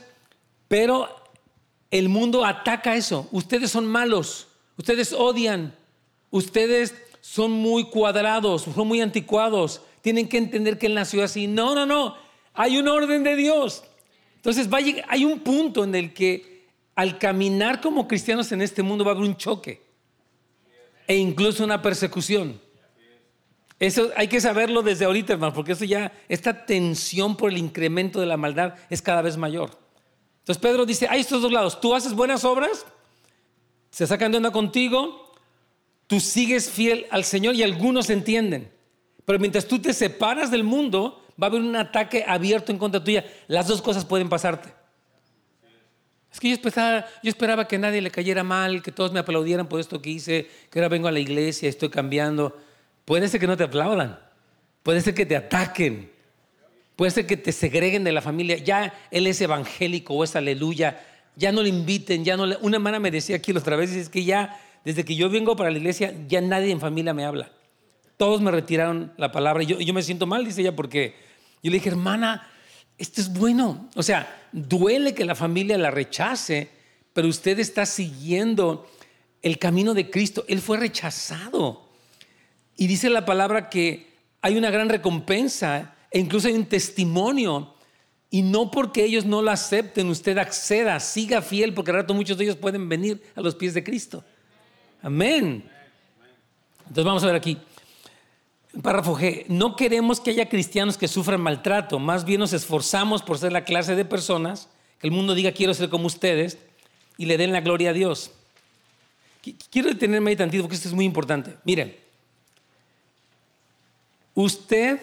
[0.68, 1.08] pero
[1.90, 3.26] el mundo ataca eso.
[3.32, 5.74] Ustedes son malos, ustedes odian,
[6.30, 11.46] ustedes son muy cuadrados, son muy anticuados, tienen que entender que él nació así.
[11.46, 12.16] No, no, no,
[12.54, 13.84] hay un orden de Dios.
[14.36, 14.68] Entonces
[15.08, 19.14] hay un punto en el que al caminar como cristianos en este mundo va a
[19.14, 19.82] haber un choque
[21.06, 22.60] e incluso una persecución.
[23.80, 28.20] Eso hay que saberlo desde ahorita, hermano, porque eso ya, esta tensión por el incremento
[28.20, 29.70] de la maldad es cada vez mayor.
[30.40, 32.84] Entonces Pedro dice, hay estos dos lados, tú haces buenas obras,
[33.90, 35.32] se sacan de onda contigo,
[36.06, 38.70] tú sigues fiel al Señor y algunos entienden.
[39.24, 43.02] Pero mientras tú te separas del mundo, va a haber un ataque abierto en contra
[43.02, 43.24] tuya.
[43.48, 44.74] Las dos cosas pueden pasarte.
[46.30, 49.68] Es que yo esperaba, yo esperaba que nadie le cayera mal, que todos me aplaudieran
[49.68, 52.56] por esto que hice, que ahora vengo a la iglesia, estoy cambiando.
[53.10, 54.20] Puede ser que no te aplaudan,
[54.84, 56.12] puede ser que te ataquen,
[56.94, 58.58] puede ser que te segreguen de la familia.
[58.58, 62.56] Ya él es evangélico o es aleluya, ya no le inviten, ya no le...
[62.58, 65.56] Una hermana me decía aquí la otra vez, es que ya, desde que yo vengo
[65.56, 67.50] para la iglesia, ya nadie en familia me habla.
[68.16, 71.16] Todos me retiraron la palabra yo, yo me siento mal, dice ella, porque
[71.64, 72.48] yo le dije, hermana,
[72.96, 73.88] esto es bueno.
[73.96, 76.70] O sea, duele que la familia la rechace,
[77.12, 78.88] pero usted está siguiendo
[79.42, 80.44] el camino de Cristo.
[80.46, 81.89] Él fue rechazado.
[82.80, 84.06] Y dice la palabra que
[84.40, 87.74] hay una gran recompensa e incluso hay un testimonio.
[88.30, 92.38] Y no porque ellos no lo acepten, usted acceda, siga fiel, porque al rato muchos
[92.38, 94.24] de ellos pueden venir a los pies de Cristo.
[95.02, 95.62] Amén.
[96.80, 97.58] Entonces vamos a ver aquí.
[98.80, 99.44] Párrafo G.
[99.48, 103.64] No queremos que haya cristianos que sufran maltrato, más bien nos esforzamos por ser la
[103.64, 106.56] clase de personas que el mundo diga quiero ser como ustedes
[107.18, 108.30] y le den la gloria a Dios.
[109.68, 111.56] Quiero detenerme ahí tantito porque esto es muy importante.
[111.64, 112.08] Miren,
[114.40, 115.00] Usted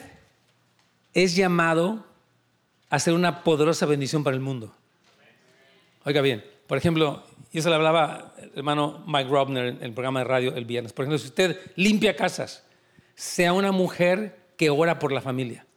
[1.13, 2.03] es llamado
[2.89, 4.73] a ser una poderosa bendición para el mundo.
[6.05, 7.23] Oiga bien, por ejemplo,
[7.53, 10.91] yo se le hablaba el hermano Mike Robner en el programa de radio el viernes.
[10.91, 12.63] Por ejemplo, si usted limpia casas,
[13.13, 15.67] sea una mujer que ora por la familia.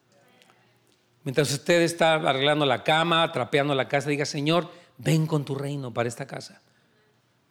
[1.24, 5.92] Mientras usted está arreglando la cama, trapeando la casa, diga, Señor, ven con tu reino
[5.92, 6.62] para esta casa.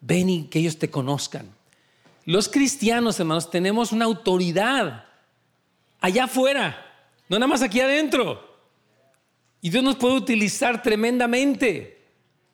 [0.02, 1.54] Ven y que ellos te conozcan.
[2.26, 5.09] Los cristianos, hermanos, tenemos una autoridad
[6.00, 6.86] allá afuera,
[7.28, 8.48] no nada más aquí adentro.
[9.62, 12.00] Y Dios nos puede utilizar tremendamente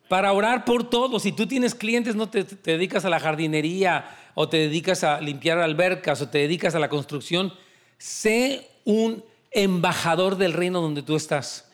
[0.08, 1.22] para orar por todos.
[1.22, 5.20] Si tú tienes clientes, no te, te, dedicas a la jardinería o te dedicas a
[5.20, 7.52] limpiar albercas o te dedicas a la construcción,
[7.98, 11.70] sé un embajador del reino donde tú estás.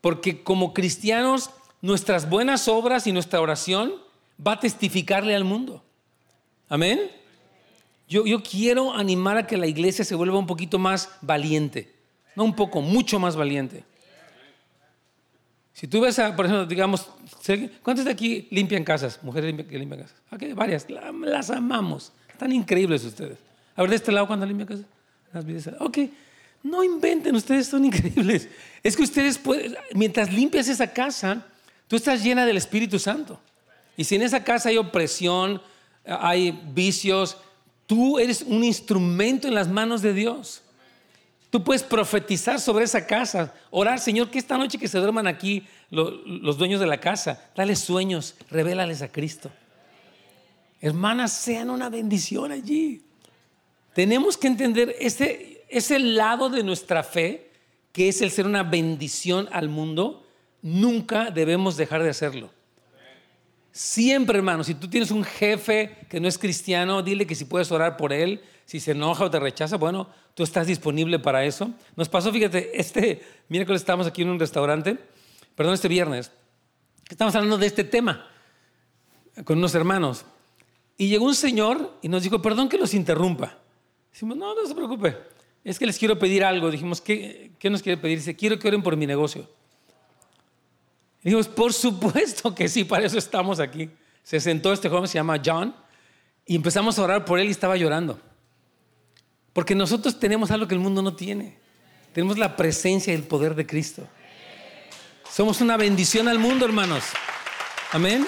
[0.00, 3.94] Porque como cristianos, nuestras buenas obras y nuestra oración
[4.44, 5.82] va a testificarle al mundo.
[6.68, 7.10] Amén.
[8.12, 11.90] Yo, quiero animar a que la iglesia se vuelva un poquito más valiente.
[12.36, 13.84] No un poco, mucho más valiente.
[15.72, 17.08] Si tú ves, a, por ejemplo, digamos,
[17.82, 19.18] ¿cuántos de aquí limpian casas?
[19.22, 20.16] Mujeres que limpian casas.
[20.30, 20.86] Ok, varias.
[20.90, 22.12] Las amamos.
[22.30, 23.38] Están increíbles ustedes.
[23.74, 25.74] A ver, de este lado, ¿cuándo limpian casas?
[25.80, 25.98] Ok.
[26.62, 28.46] No inventen, ustedes son increíbles.
[28.82, 31.46] Es que ustedes pueden, mientras limpias esa casa,
[31.88, 33.40] tú estás llena del Espíritu Santo.
[33.96, 35.62] Y si en esa casa hay opresión,
[36.04, 37.38] hay vicios,
[37.92, 40.62] tú eres un instrumento en las manos de Dios.
[41.50, 45.66] Tú puedes profetizar sobre esa casa, orar, Señor, que esta noche que se duerman aquí
[45.90, 49.50] los, dueños de la casa, dale sueños, revélales a Cristo.
[50.80, 53.02] Hermanas, sean una bendición allí.
[53.92, 57.50] Tenemos que entender ese, ese lado de nuestra fe,
[57.92, 60.26] que es el ser una bendición al mundo,
[60.62, 62.48] nunca debemos dejar de hacerlo.
[63.72, 67.72] Siempre, hermano, si tú tienes un jefe que no es cristiano, dile que si puedes
[67.72, 71.70] orar por él, si se enoja o te rechaza, bueno, tú estás disponible para eso.
[71.96, 74.98] Nos pasó, fíjate, este miércoles estábamos aquí en un restaurante,
[75.54, 76.30] perdón, este viernes,
[77.08, 78.28] estamos hablando de este tema
[79.44, 80.26] con unos hermanos.
[80.98, 83.58] Y llegó un señor y nos dijo, perdón que los interrumpa.
[84.12, 85.16] Dijimos, no, no se preocupe,
[85.64, 86.70] es que les quiero pedir algo.
[86.70, 88.18] Dijimos, ¿qué, qué nos quiere pedir?
[88.18, 89.48] Dice, quiero que oren por mi negocio.
[91.22, 93.88] Y dijimos, por supuesto que sí, para eso estamos aquí.
[94.22, 95.74] Se sentó este joven, se llama John,
[96.44, 98.20] y empezamos a orar por él y estaba llorando.
[99.52, 101.58] Porque nosotros tenemos algo que el mundo no tiene.
[102.12, 104.06] Tenemos la presencia y el poder de Cristo.
[105.30, 107.04] Somos una bendición al mundo, hermanos.
[107.92, 108.26] Amén.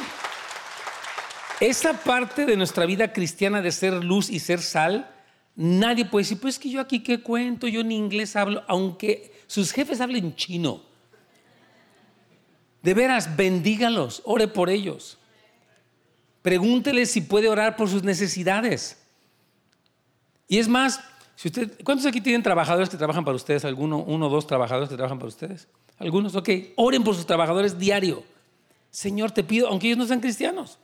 [1.61, 5.11] Esa parte de nuestra vida cristiana de ser luz y ser sal,
[5.57, 9.73] nadie puede decir, pues que yo aquí qué cuento, yo en inglés hablo, aunque sus
[9.73, 10.94] jefes hablen chino.
[12.85, 15.17] De veras, bendígalos, ore por ellos.
[16.43, 18.99] Pregúntele si puede orar por sus necesidades.
[20.47, 21.01] Y es más,
[21.35, 23.65] si usted, ¿Cuántos aquí tienen trabajadores que trabajan para ustedes?
[23.65, 25.67] ¿Alguno, uno o dos trabajadores que trabajan para ustedes?
[25.97, 26.51] Algunos, ok.
[26.77, 28.23] Oren por sus trabajadores diario.
[28.91, 30.79] Señor, te pido, aunque ellos no sean cristianos,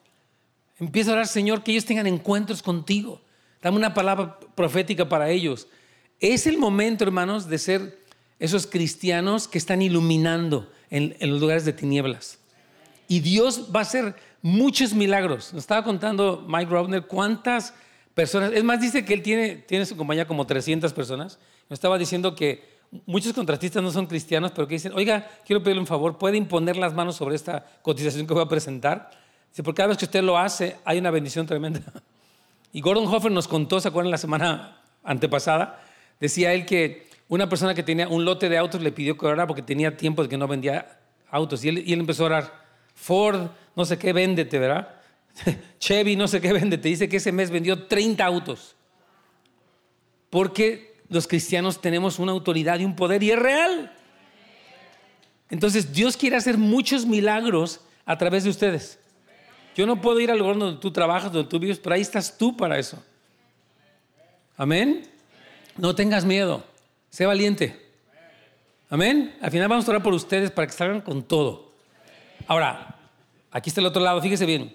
[0.79, 3.21] empieza a orar, Señor, que ellos tengan encuentros contigo.
[3.61, 5.69] Dame una palabra profética para ellos.
[6.19, 7.99] Es el momento, hermanos, de ser
[8.39, 12.39] esos cristianos que están iluminando en, en los lugares de tinieblas.
[13.09, 15.53] Y Dios va a hacer muchos milagros.
[15.53, 17.75] Nos estaba contando Mike Robner cuántas
[18.15, 18.53] personas.
[18.53, 21.39] Es más, dice que él tiene, tiene su compañía como 300 personas.
[21.69, 25.81] Me estaba diciendo que muchos contratistas no son cristianos, pero que dicen, oiga, quiero pedirle
[25.81, 29.11] un favor, ¿puede imponer las manos sobre esta cotización que voy a presentar?
[29.51, 31.81] Dice, porque cada vez que usted lo hace, hay una bendición tremenda.
[32.73, 35.83] Y Gordon Hofer nos contó, ¿se acuerdan la semana antepasada?
[36.21, 39.47] Decía él que una persona que tenía un lote de autos le pidió que orara
[39.47, 40.99] porque tenía tiempo de que no vendía
[41.31, 41.65] autos.
[41.65, 44.97] Y él, y él empezó a orar, Ford, no sé qué, véndete, ¿verdad?
[45.79, 48.75] Chevy, no sé qué vende, te dice que ese mes vendió 30 autos.
[50.29, 53.97] Porque los cristianos tenemos una autoridad y un poder y es real.
[55.51, 58.99] Entonces Dios quiere hacer muchos milagros a través de ustedes.
[59.77, 62.37] Yo no puedo ir al lugar donde tú trabajas, donde tú vives, pero ahí estás
[62.37, 63.01] tú para eso.
[64.57, 65.09] Amén.
[65.77, 66.65] No tengas miedo.
[67.11, 67.91] Sé valiente.
[68.89, 69.37] Amén.
[69.41, 71.73] Al final vamos a orar por ustedes para que salgan con todo.
[72.47, 72.97] Ahora,
[73.51, 74.75] aquí está el otro lado, fíjese bien.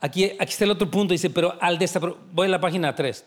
[0.00, 3.24] Aquí, aquí está el otro punto, dice, pero al desaprobar, voy a la página 3.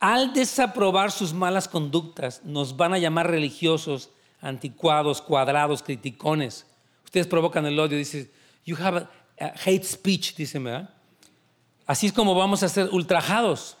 [0.00, 6.66] Al desaprobar sus malas conductas, nos van a llamar religiosos, anticuados, cuadrados, criticones.
[7.04, 8.30] Ustedes provocan el odio, dice,
[8.64, 9.06] you have
[9.64, 10.90] hate speech, dice, ¿verdad?
[11.86, 13.76] Así es como vamos a ser ultrajados.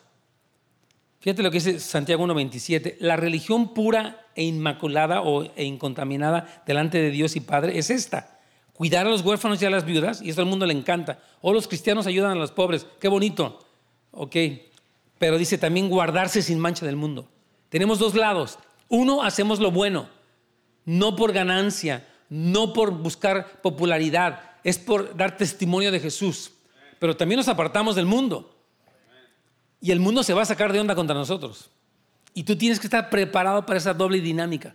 [1.20, 2.96] Fíjate lo que dice Santiago 1.27.
[2.98, 8.40] La religión pura e inmaculada o, e incontaminada delante de Dios y Padre es esta
[8.80, 11.18] cuidar a los huérfanos y a las viudas, y eso al mundo le encanta.
[11.42, 13.58] O los cristianos ayudan a los pobres, qué bonito.
[14.10, 14.34] Ok,
[15.18, 17.28] pero dice también guardarse sin mancha del mundo.
[17.68, 18.58] Tenemos dos lados.
[18.88, 20.08] Uno, hacemos lo bueno,
[20.86, 26.52] no por ganancia, no por buscar popularidad, es por dar testimonio de Jesús.
[26.98, 28.49] Pero también nos apartamos del mundo.
[29.80, 31.70] Y el mundo se va a sacar de onda contra nosotros.
[32.34, 34.74] Y tú tienes que estar preparado para esa doble dinámica.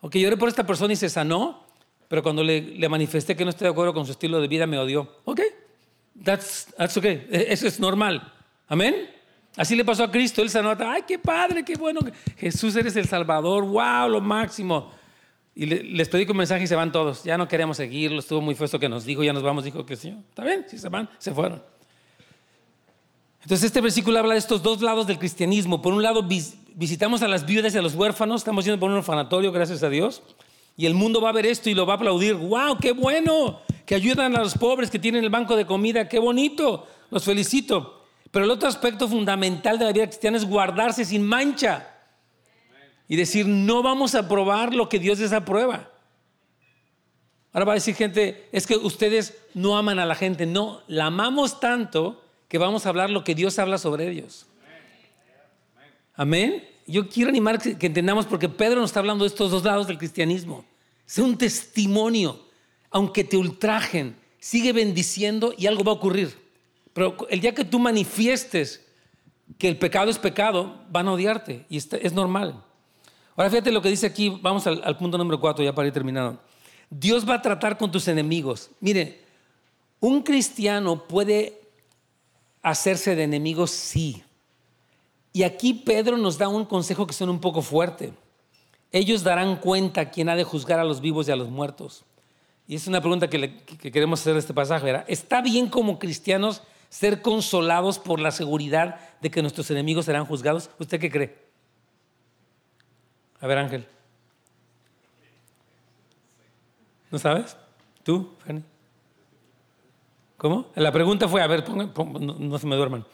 [0.00, 1.64] Ok, yo oré por esta persona y se sanó,
[2.08, 4.78] pero cuando le, manifesté que no estoy de acuerdo con su estilo de vida, me
[4.78, 5.16] odió.
[5.24, 5.40] Ok,
[6.22, 7.26] that's, that's okay.
[7.30, 8.32] E, eso es normal.
[8.68, 9.08] Amén.
[9.56, 12.00] Así le pasó a Cristo, él anota, ay, qué padre, qué bueno,
[12.38, 14.90] Jesús eres el Salvador, wow, lo máximo.
[15.54, 18.54] Y les pedí un mensaje y se van todos, ya no queremos seguirlo, estuvo muy
[18.54, 21.10] fuerte que nos dijo, ya nos vamos, dijo que sí, está bien, si se van,
[21.18, 21.62] se fueron.
[23.42, 25.82] Entonces este versículo habla de estos dos lados del cristianismo.
[25.82, 26.26] Por un lado
[26.74, 29.88] visitamos a las viudas y a los huérfanos, estamos yendo por un orfanatorio, gracias a
[29.88, 30.22] Dios,
[30.76, 33.60] y el mundo va a ver esto y lo va a aplaudir, wow, qué bueno,
[33.84, 38.04] que ayudan a los pobres que tienen el banco de comida, qué bonito, los felicito.
[38.30, 41.88] Pero el otro aspecto fundamental de la vida cristiana es guardarse sin mancha
[43.08, 45.90] y decir, no vamos a probar lo que Dios desaprueba.
[47.52, 50.46] Ahora va a decir gente, es que ustedes no aman a la gente.
[50.46, 52.21] No, la amamos tanto
[52.52, 54.44] que vamos a hablar lo que Dios habla sobre ellos.
[56.14, 56.62] Amén.
[56.86, 59.96] Yo quiero animar que, entendamos porque Pedro nos está hablando de estos dos lados del
[59.96, 60.62] cristianismo.
[61.06, 62.44] Sea un testimonio,
[62.90, 66.36] aunque te ultrajen, sigue bendiciendo y algo va a ocurrir.
[66.92, 68.84] Pero el día que tú manifiestes
[69.56, 72.62] que el pecado es pecado, van a odiarte y es normal.
[73.34, 76.38] Ahora fíjate lo que dice aquí, vamos al, punto número cuatro ya para ir terminando.
[76.90, 78.68] Dios va a tratar con tus enemigos.
[78.78, 79.22] Mire,
[80.00, 81.61] un cristiano puede
[82.62, 84.22] hacerse de enemigos, sí.
[85.32, 88.12] Y aquí Pedro nos da un consejo que suena un poco fuerte.
[88.90, 92.04] Ellos darán cuenta quién ha de juzgar a los vivos y a los muertos.
[92.68, 95.04] Y es una pregunta que, queremos hacer de este pasaje.
[95.08, 100.70] ¿Está bien como cristianos ser consolados por la seguridad de que nuestros enemigos serán juzgados?
[100.78, 101.38] ¿Usted qué cree?
[103.40, 103.86] A ver, Ángel.
[107.10, 107.56] ¿No sabes?
[108.04, 108.62] ¿Tú, Fanny?
[110.42, 110.66] ¿Cómo?
[110.74, 113.06] La pregunta fue, a ver, no, se me duerman.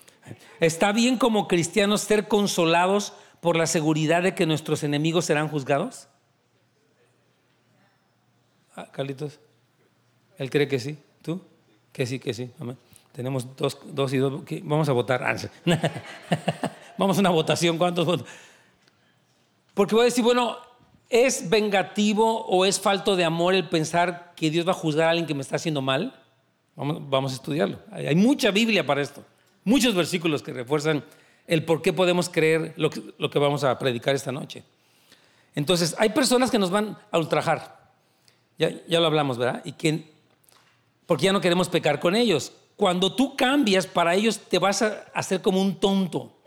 [0.60, 3.12] ¿Está bien como cristianos ser consolados
[3.42, 6.08] por la seguridad de que nuestros enemigos serán juzgados?
[8.74, 9.40] Ah, Carlitos.
[10.38, 10.96] Él cree que sí.
[11.20, 11.42] ¿Tú?
[11.92, 12.50] Que sí, que sí.
[13.12, 14.42] Tenemos dos, dos y dos.
[14.62, 15.22] Vamos a votar.
[15.22, 15.36] Ah,
[16.96, 17.76] Vamos a una votación.
[17.76, 18.26] ¿Cuántos votos?
[19.74, 20.56] Porque voy a decir, bueno,
[21.10, 25.10] ¿es vengativo o es falto de amor el pensar que Dios va a juzgar a
[25.10, 26.17] alguien que me está haciendo mal?
[26.78, 27.80] Vamos, a estudiarlo.
[27.90, 29.24] Hay, mucha Biblia para esto.
[29.64, 31.04] Muchos versículos que refuerzan
[31.48, 34.62] el por qué podemos creer lo que, vamos a predicar esta noche.
[35.56, 37.90] Entonces, hay personas que nos van a ultrajar.
[38.58, 39.60] Ya, ya lo hablamos, ¿verdad?
[39.64, 40.12] Y que,
[41.04, 42.52] porque ya no queremos pecar con ellos.
[42.76, 46.38] Cuando tú cambias, para ellos te vas a hacer como un tonto.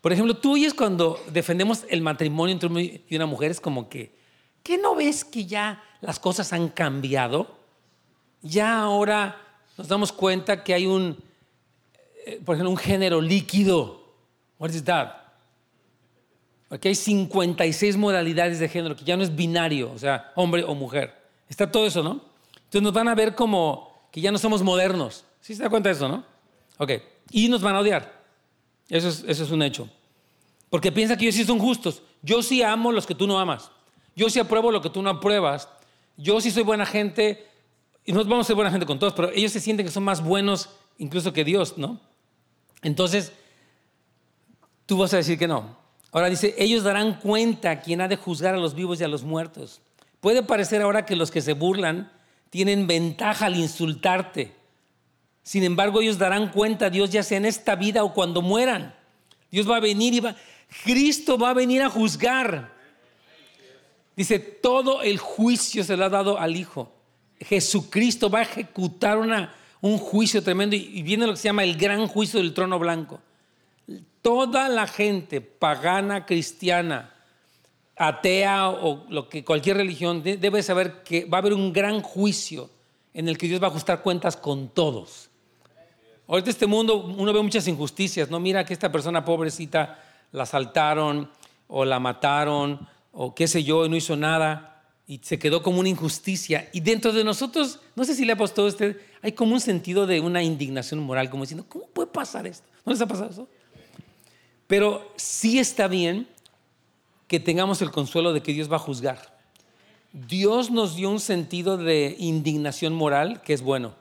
[0.00, 4.14] Por ejemplo, tú oyes cuando defendemos el matrimonio entre y una mujer, es como que,
[4.62, 7.57] ¿qué no ves que ya las cosas han cambiado?
[8.42, 9.40] Ya ahora
[9.76, 11.16] nos damos cuenta que hay un,
[12.26, 14.04] eh, por ejemplo, un género líquido.
[14.58, 15.12] What is that?
[16.70, 20.74] Aquí hay 56 modalidades de género, que ya no es binario, o sea, hombre o
[20.74, 21.14] mujer.
[21.48, 22.20] Está todo eso, ¿no?
[22.56, 25.24] Entonces nos van a ver como que ya no somos modernos.
[25.40, 26.24] ¿Sí se da cuenta de eso, no?
[26.76, 26.92] Ok.
[27.30, 28.18] Y nos van a odiar.
[28.88, 29.88] Eso es, un hecho.
[30.68, 32.02] Porque piensa que ellos sí son justos.
[32.22, 33.70] Yo sí amo los que tú no amas.
[34.14, 35.68] Yo sí apruebo lo que tú no apruebas.
[36.16, 37.46] Yo sí soy buena gente.
[38.08, 40.02] Y no vamos a ser buena gente con todos, pero ellos se sienten que son
[40.02, 42.00] más buenos incluso que Dios, ¿no?
[42.80, 43.34] Entonces,
[44.86, 45.76] tú vas a decir que no.
[46.10, 49.24] Ahora dice, ellos darán cuenta quién ha de juzgar a los vivos y a los
[49.24, 49.82] muertos.
[50.22, 52.10] Puede parecer ahora que los que se burlan
[52.48, 54.54] tienen ventaja al insultarte.
[55.42, 58.94] Sin embargo, ellos darán cuenta, Dios ya sea en esta vida o cuando mueran.
[59.50, 60.34] Dios va a venir y va,
[60.82, 62.72] Cristo va a venir a juzgar.
[64.16, 66.94] Dice, todo el juicio se le ha dado al Hijo.
[67.40, 71.76] Jesucristo va a ejecutar una, un juicio tremendo y viene lo que se llama el
[71.76, 73.20] gran juicio del trono blanco.
[74.22, 77.14] Toda la gente pagana, cristiana,
[77.96, 82.70] atea o lo que cualquier religión debe saber que va a haber un gran juicio
[83.12, 85.28] en el que Dios va a ajustar cuentas con todos.
[86.28, 88.38] Ahorita este mundo uno ve muchas injusticias, ¿no?
[88.38, 89.98] Mira que esta persona pobrecita
[90.30, 91.30] la asaltaron
[91.68, 94.67] o la mataron o qué sé yo y no hizo nada
[95.08, 96.68] y se quedó como una injusticia.
[96.70, 99.60] Y dentro de nosotros, no sé si le ha pasado a usted, hay como un
[99.60, 102.68] sentido de una indignación moral, como diciendo, ¿cómo puede pasar esto?
[102.84, 103.48] ¿No les ha pasado eso?
[104.66, 106.28] Pero sí está bien
[107.26, 109.38] que tengamos el consuelo de que Dios va a juzgar.
[110.12, 113.94] Dios nos dio un sentido de indignación moral que es bueno.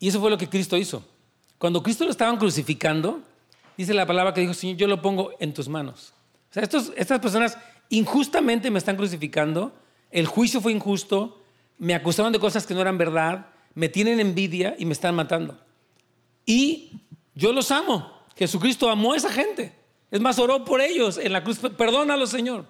[0.00, 1.02] Y eso fue lo que Cristo hizo.
[1.56, 3.22] Cuando Cristo lo estaban crucificando,
[3.78, 6.12] dice la palabra que dijo, Señor, yo lo pongo en tus manos.
[6.50, 7.56] O sea, estas personas
[7.88, 9.74] injustamente me están crucificando,
[10.10, 11.42] el juicio fue injusto,
[11.78, 15.58] me acusaron de cosas que no eran verdad, me tienen envidia y me están matando.
[16.46, 17.00] Y
[17.34, 18.12] yo los amo.
[18.36, 19.72] Jesucristo amó a esa gente.
[20.10, 21.58] Es más, oró por ellos en la cruz.
[21.58, 22.66] Perdónalo, Señor.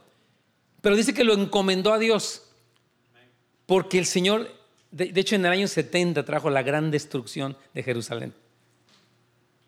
[0.80, 2.42] Pero dice que lo encomendó a Dios.
[3.66, 4.48] Porque el Señor
[4.94, 8.32] de, hecho, en el año 70 trajo la gran destrucción de Jerusalén.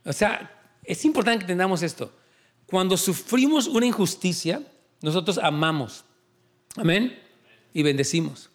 [0.04, 0.52] O sea,
[0.84, 2.12] es importante que entendamos esto.
[2.66, 4.62] Cuando sufrimos una injusticia,
[5.02, 6.04] nosotros amamos.
[6.76, 7.18] Amén.
[7.72, 8.50] Y bendecimos.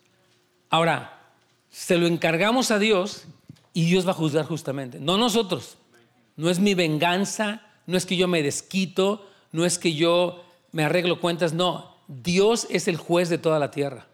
[0.70, 1.34] Ahora,
[1.70, 3.26] se lo encargamos a Dios
[3.74, 5.00] y Dios va a juzgar justamente.
[5.00, 5.78] No nosotros.
[6.36, 10.84] No es mi venganza, no es que yo me desquito, no es que yo me
[10.84, 11.96] arreglo cuentas, no.
[12.08, 14.08] Dios es el juez de toda la tierra.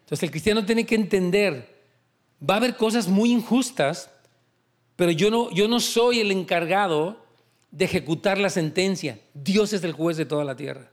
[0.00, 1.84] Entonces el cristiano tiene que entender,
[2.42, 4.10] va a haber cosas muy injustas,
[4.96, 7.24] pero yo no, yo no soy el encargado
[7.70, 9.20] de ejecutar la sentencia.
[9.34, 10.90] Dios es el juez de toda la tierra.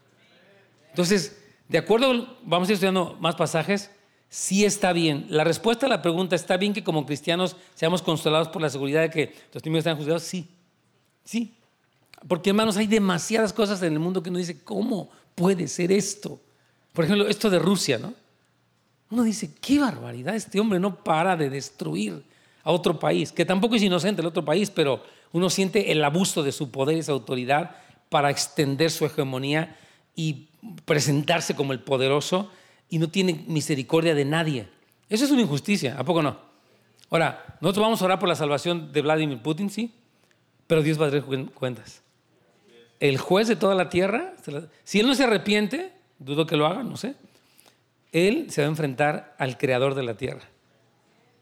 [0.98, 1.38] Entonces,
[1.70, 3.91] de acuerdo, vamos a ir estudiando más pasajes,
[4.30, 5.28] sí está bien.
[5.30, 9.02] La respuesta a la pregunta, ¿está bien que como cristianos seamos consolados por la seguridad
[9.02, 10.24] de que los enemigos están juzgados?
[10.24, 10.48] Sí,
[11.24, 11.54] sí.
[12.28, 16.41] Porque hermanos, hay demasiadas cosas en el mundo que uno dice, ¿cómo puede ser esto?
[16.93, 18.16] Por ejemplo, esto de Rusia, ¿no?
[19.12, 22.24] Uno dice, qué barbaridad, este hombre no para de destruir
[22.64, 26.41] a otro país, que tampoco es inocente el otro país, pero uno siente el abuso
[26.41, 27.76] de su poder y su autoridad
[28.10, 29.78] para extender su hegemonía
[30.18, 30.47] y
[30.84, 32.51] presentarse como el poderoso
[32.89, 34.68] y no tiene misericordia de nadie.
[35.07, 36.38] Eso es una injusticia, ¿a poco no?
[37.09, 39.93] Ahora, nosotros vamos a orar por la salvación de Vladimir Putin, sí,
[40.65, 42.01] pero Dios va a tener cuentas.
[42.99, 44.34] El juez de toda la tierra,
[44.84, 47.15] si él no se arrepiente, dudo que lo haga, no sé,
[48.11, 50.41] él se va a enfrentar al creador de la tierra.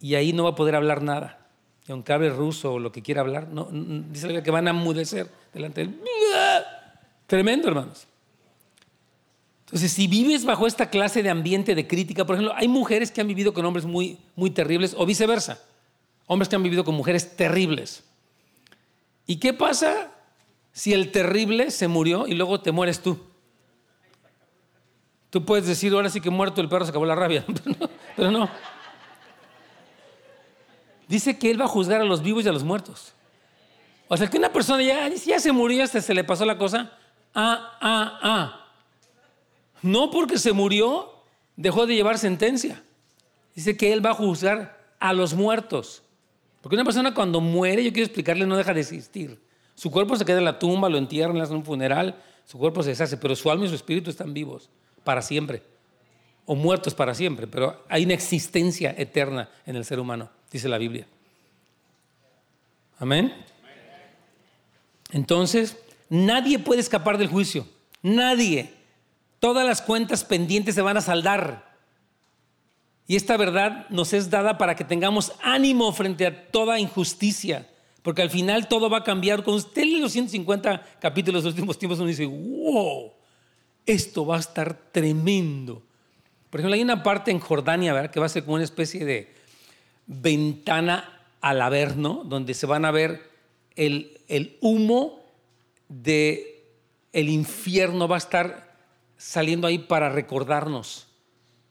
[0.01, 1.47] Y ahí no va a poder hablar nada.
[1.87, 5.31] Y aunque hable ruso o lo que quiera hablar, no, dice que van a amudecer
[5.53, 6.01] delante de él.
[7.25, 8.07] Tremendo, hermanos.
[9.65, 13.21] Entonces, si vives bajo esta clase de ambiente de crítica, por ejemplo, hay mujeres que
[13.21, 15.59] han vivido con hombres muy, muy terribles o viceversa.
[16.27, 18.03] Hombres que han vivido con mujeres terribles.
[19.25, 20.11] ¿Y qué pasa
[20.71, 23.19] si el terrible se murió y luego te mueres tú?
[25.31, 27.43] Tú puedes decir, ahora sí que muerto el perro se acabó la rabia,
[28.15, 28.49] pero no.
[31.07, 33.13] Dice que Él va a juzgar a los vivos y a los muertos.
[34.07, 36.91] O sea, que una persona ya, ya se murió, hasta se le pasó la cosa.
[37.33, 38.64] Ah, ah, ah.
[39.81, 41.13] No porque se murió,
[41.55, 42.81] dejó de llevar sentencia.
[43.55, 46.03] Dice que Él va a juzgar a los muertos.
[46.61, 49.39] Porque una persona cuando muere, yo quiero explicarle, no deja de existir.
[49.75, 52.15] Su cuerpo se queda en la tumba, lo entierran, le hacen un funeral,
[52.45, 54.69] su cuerpo se deshace, pero su alma y su espíritu están vivos
[55.03, 55.63] para siempre.
[56.45, 60.77] O muertos para siempre, pero hay una existencia eterna en el ser humano, dice la
[60.77, 61.07] Biblia.
[62.99, 63.33] Amén.
[65.11, 65.77] Entonces,
[66.09, 67.67] nadie puede escapar del juicio.
[68.01, 68.73] Nadie.
[69.39, 71.75] Todas las cuentas pendientes se van a saldar.
[73.07, 77.69] Y esta verdad nos es dada para que tengamos ánimo frente a toda injusticia.
[78.01, 79.43] Porque al final todo va a cambiar.
[79.43, 83.11] Cuando usted lee los 150 capítulos de los últimos tiempos, uno dice, wow,
[83.85, 85.81] esto va a estar tremendo.
[86.49, 88.11] Por ejemplo, hay una parte en Jordania, ¿verdad?
[88.11, 89.33] Que va a ser como una especie de
[90.07, 93.29] ventana al Averno, donde se van a ver
[93.75, 95.25] el, el humo
[97.13, 98.64] el infierno va a estar
[99.17, 101.07] saliendo ahí para recordarnos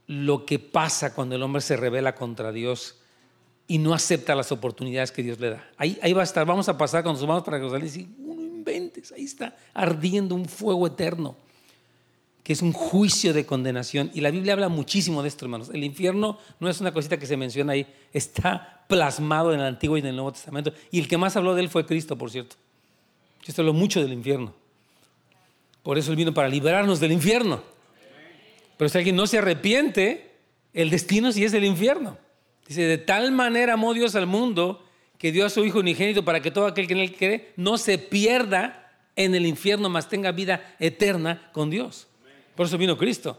[0.06, 2.96] lo que pasa cuando el hombre se revela contra Dios
[3.66, 5.70] y no acepta las oportunidades que Dios le da.
[5.76, 8.42] Ahí, va a estar, vamos a pasar cuando nos vamos para Jerusalén y decir, uno
[8.42, 11.36] inventes, ahí está ardiendo un fuego eterno,
[12.42, 14.10] que es un juicio de condenación.
[14.12, 15.70] Y la Biblia habla muchísimo de esto, hermanos.
[15.72, 19.96] El infierno no es una cosita que se menciona ahí, está plasmado en el Antiguo
[19.96, 20.74] y en el Nuevo Testamento.
[20.90, 22.56] Y el que más habló de él fue Cristo, por cierto.
[23.42, 24.54] Cristo habló mucho del infierno.
[25.84, 27.62] Por eso Él vino para liberarnos del infierno.
[28.76, 30.32] Pero si alguien no se arrepiente,
[30.72, 32.16] el destino sí es el infierno.
[32.66, 34.82] Dice, de tal manera amó Dios al mundo
[35.18, 37.76] que dio a su Hijo unigénito para que todo aquel que en él cree no
[37.76, 42.08] se pierda en el infierno, mas tenga vida eterna con Dios.
[42.56, 43.38] Por eso vino Cristo.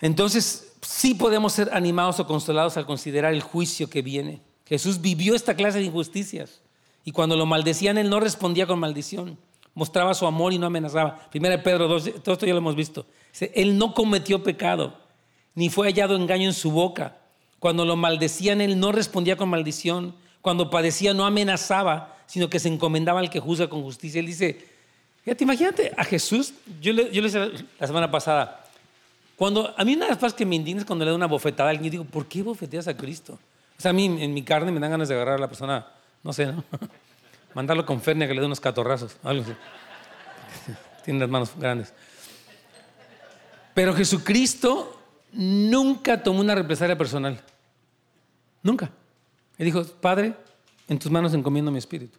[0.00, 4.40] Entonces, sí podemos ser animados o consolados al considerar el juicio que viene.
[4.66, 6.62] Jesús vivió esta clase de injusticias
[7.04, 9.36] y cuando lo maldecían, Él no respondía con maldición
[9.74, 11.18] mostraba su amor y no amenazaba.
[11.30, 13.06] Primera de Pedro 2, todo esto ya lo hemos visto.
[13.54, 14.94] Él no cometió pecado,
[15.54, 17.16] ni fue hallado engaño en su boca.
[17.58, 20.14] Cuando lo maldecían, él no respondía con maldición.
[20.40, 24.18] Cuando padecía, no amenazaba, sino que se encomendaba al que juzga con justicia.
[24.18, 24.66] Él dice,
[25.24, 28.64] fíjate, imagínate a Jesús, yo le, yo le decía la semana pasada,
[29.36, 31.26] cuando a mí una de las cosas que me indigna es cuando le da una
[31.26, 33.38] bofetada a alguien, yo digo, ¿por qué bofeteas a Cristo?
[33.78, 35.86] O sea, a mí en mi carne me dan ganas de agarrar a la persona,
[36.22, 36.62] no sé, ¿no?
[37.54, 39.16] Mandarlo con Fernia que le dé unos catorrazos.
[39.22, 39.44] Algo.
[41.04, 41.92] Tiene las manos grandes.
[43.74, 44.98] Pero Jesucristo
[45.32, 47.40] nunca tomó una represalia personal.
[48.62, 48.90] Nunca.
[49.58, 50.34] Él dijo, Padre,
[50.88, 52.18] en tus manos encomiendo mi espíritu.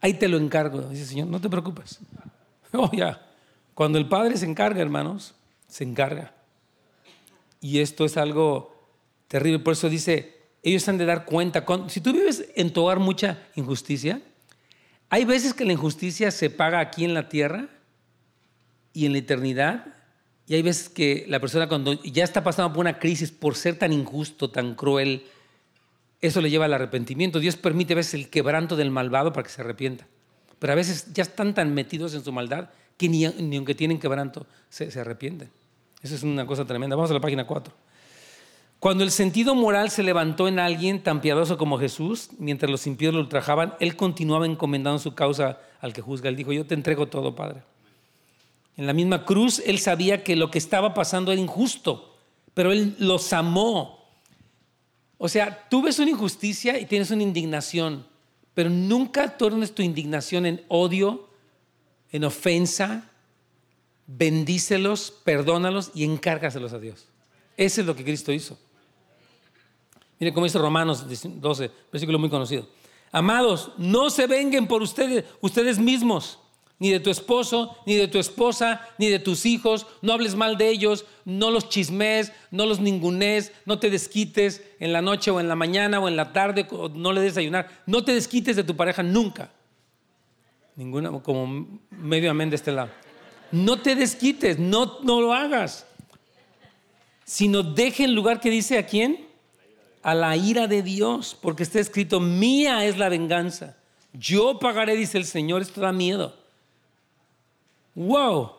[0.00, 0.82] Ahí te lo encargo.
[0.82, 1.98] Dice Señor, no te preocupes.
[2.70, 3.26] Oh, ya.
[3.72, 5.34] Cuando el Padre se encarga, hermanos,
[5.68, 6.34] se encarga.
[7.62, 8.76] Y esto es algo
[9.26, 9.60] terrible.
[9.60, 11.64] Por eso dice, ellos han de dar cuenta.
[11.88, 14.20] Si tú vives en tu mucha injusticia,
[15.10, 17.68] Hay veces que la injusticia se paga aquí en la tierra
[18.92, 19.94] y en la eternidad.
[20.46, 23.78] Y hay veces que la persona cuando ya está pasando por una crisis por ser
[23.78, 25.24] tan injusto, tan cruel,
[26.20, 27.40] eso le lleva al arrepentimiento.
[27.40, 30.06] Dios permite a veces el quebranto del malvado para que se arrepienta.
[30.58, 34.46] Pero a veces ya están tan metidos en su maldad que ni, aunque tienen quebranto
[34.68, 35.50] se, se arrepienten.
[36.02, 36.96] Eso es una cosa tremenda.
[36.96, 37.72] Vamos a la página 4.
[38.80, 43.12] Cuando el sentido moral se levantó en alguien tan piadoso como Jesús, mientras los impíos
[43.12, 46.28] lo ultrajaban, él continuaba encomendando su causa al que juzga.
[46.28, 47.62] Él dijo, yo te entrego todo, Padre.
[48.76, 52.16] En la misma cruz, él sabía que lo que estaba pasando era injusto,
[52.54, 53.98] pero él los amó.
[55.18, 58.06] O sea, tú ves una injusticia y tienes una indignación,
[58.54, 61.28] pero nunca tornes tu indignación en odio,
[62.12, 63.10] en ofensa.
[64.06, 67.08] Bendícelos, perdónalos y encárgaselos a Dios.
[67.56, 68.56] Eso es lo que Cristo hizo.
[70.18, 72.66] Mire cómo dice Romanos 12, versículo muy conocido.
[73.12, 76.38] Amados, no se venguen por ustedes, ustedes mismos,
[76.78, 79.86] ni de tu esposo, ni de tu esposa, ni de tus hijos.
[80.02, 84.92] No hables mal de ellos, no los chismes, no los ningunes, no te desquites en
[84.92, 87.82] la noche o en la mañana o en la tarde, no le des ayunar.
[87.86, 89.50] No te desquites de tu pareja nunca.
[90.76, 92.90] Ninguna, como medio amén de este lado.
[93.50, 95.86] No te desquites, no, no lo hagas.
[97.24, 99.27] Sino deje el lugar que dice a quién?
[100.08, 103.76] A la ira de Dios, porque está escrito, mía es la venganza.
[104.14, 106.34] Yo pagaré, dice el Señor, esto da miedo.
[107.94, 108.52] Wow.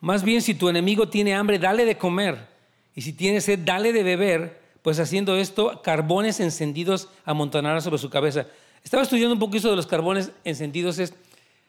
[0.00, 2.48] Más bien, si tu enemigo tiene hambre, dale de comer.
[2.94, 4.58] Y si tiene sed, dale de beber.
[4.80, 8.46] Pues haciendo esto, carbones encendidos amontonará sobre su cabeza.
[8.82, 10.98] Estaba estudiando un poquito de los carbones encendidos.
[10.98, 11.12] Es,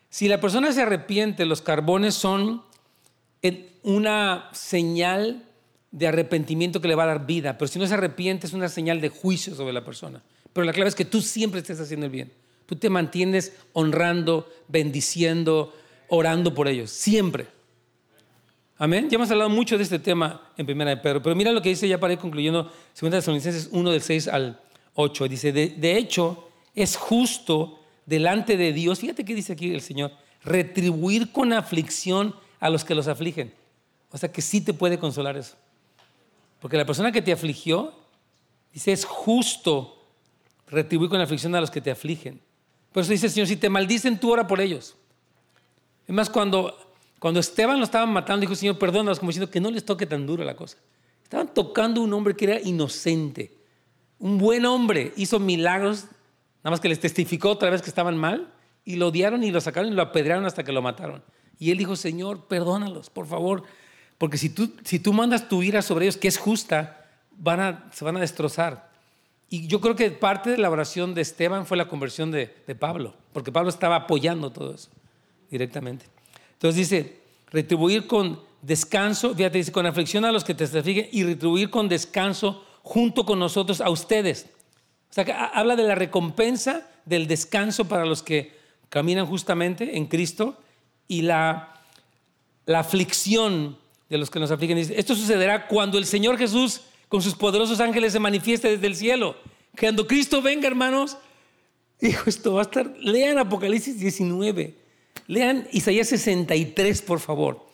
[0.10, 2.64] si la persona se arrepiente, los carbones son
[3.84, 5.45] una señal
[5.96, 8.68] de arrepentimiento que le va a dar vida, pero si no se arrepiente es una
[8.68, 10.22] señal de juicio sobre la persona.
[10.52, 12.34] Pero la clave es que tú siempre estés haciendo el bien.
[12.66, 15.74] Tú te mantienes honrando, bendiciendo,
[16.10, 17.48] orando por ellos, siempre.
[18.78, 19.10] Amén.
[19.10, 21.70] Ya hemos hablado mucho de este tema en Primera de Pedro, pero mira lo que
[21.70, 22.70] dice ya para ir concluyendo,
[23.00, 24.60] 2 Tesalonicenses 1 del 6 al
[24.96, 25.28] 8.
[25.30, 30.12] Dice, de, de hecho, es justo delante de Dios, fíjate qué dice aquí el Señor,
[30.44, 33.54] retribuir con aflicción a los que los afligen.
[34.12, 35.56] O sea que sí te puede consolar eso.
[36.60, 37.94] Porque la persona que te afligió,
[38.74, 40.04] dice, es justo
[40.68, 42.42] retribuir con la aflicción a los que te afligen.
[42.92, 44.96] Por eso dice Señor, si te maldicen, tú ora por ellos.
[46.08, 46.78] Es más, cuando,
[47.20, 50.26] cuando Esteban lo estaban matando, dijo, Señor, perdónalos, como diciendo que no les toque tan
[50.26, 50.78] duro la cosa.
[51.24, 53.52] Estaban tocando a un hombre que era inocente,
[54.20, 56.06] un buen hombre, hizo milagros,
[56.64, 58.54] nada más que les testificó otra vez que estaban mal,
[58.86, 61.24] y lo odiaron y lo sacaron y lo apedrearon hasta que lo mataron.
[61.58, 63.64] Y él dijo, Señor, perdónalos, por favor,
[64.18, 67.06] porque si tú, si tú mandas tu ira sobre ellos, que es justa,
[67.38, 68.90] van a, se van a destrozar.
[69.50, 72.48] Y yo creo que parte de la oración de Esteban fue la conversión de,
[72.80, 74.90] Pablo, porque Pablo estaba apoyando todo eso
[75.52, 76.06] directamente.
[76.54, 77.20] Entonces dice,
[77.52, 81.88] retribuir con descanso, fíjate, dice, con aflicción a los que te afligen y retribuir con
[81.88, 84.48] descanso junto con nosotros a ustedes.
[85.10, 88.58] O sea, que habla de la recompensa del descanso para los que
[88.90, 90.58] caminan justamente en Cristo
[91.08, 91.82] y la,
[92.66, 93.78] la aflicción
[94.10, 94.78] de los que nos afligen.
[94.78, 99.36] Esto sucederá cuando el Señor Jesús con sus poderosos ángeles se manifieste desde el cielo.
[99.80, 101.18] Cuando Cristo venga, hermanos,
[102.02, 102.94] hijo, esto va a estar.
[103.00, 104.76] Lean Apocalipsis 19,
[105.28, 107.66] lean Isaías 63, por favor.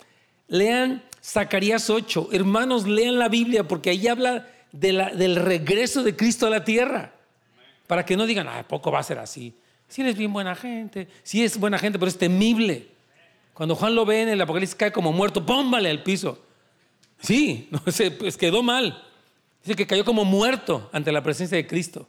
[0.47, 2.29] Lean Zacarías 8.
[2.31, 7.13] Hermanos, lean la Biblia porque ahí habla del regreso de Cristo a la tierra.
[7.87, 9.53] Para que no digan, ah, poco va a ser así.
[9.87, 12.87] Si eres bien buena gente, si es buena gente, pero es temible.
[13.53, 16.39] Cuando Juan lo ve en el Apocalipsis cae como muerto, pómbale al piso.
[17.19, 19.03] Sí, no sé, pues quedó mal.
[19.63, 22.07] Dice que cayó como muerto ante la presencia de Cristo.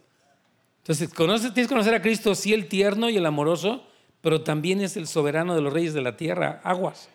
[0.79, 3.85] Entonces, tienes que conocer a Cristo, sí, el tierno y el amoroso,
[4.21, 7.09] pero también es el soberano de los reyes de la tierra, aguas.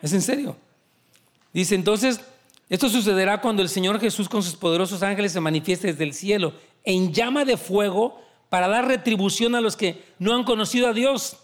[0.00, 0.56] Es en serio.
[1.52, 2.20] Dice entonces,
[2.68, 6.54] esto sucederá cuando el Señor Jesús con sus poderosos ángeles se manifieste desde el cielo
[6.84, 11.36] en llama de fuego para dar retribución a los que no han conocido a Dios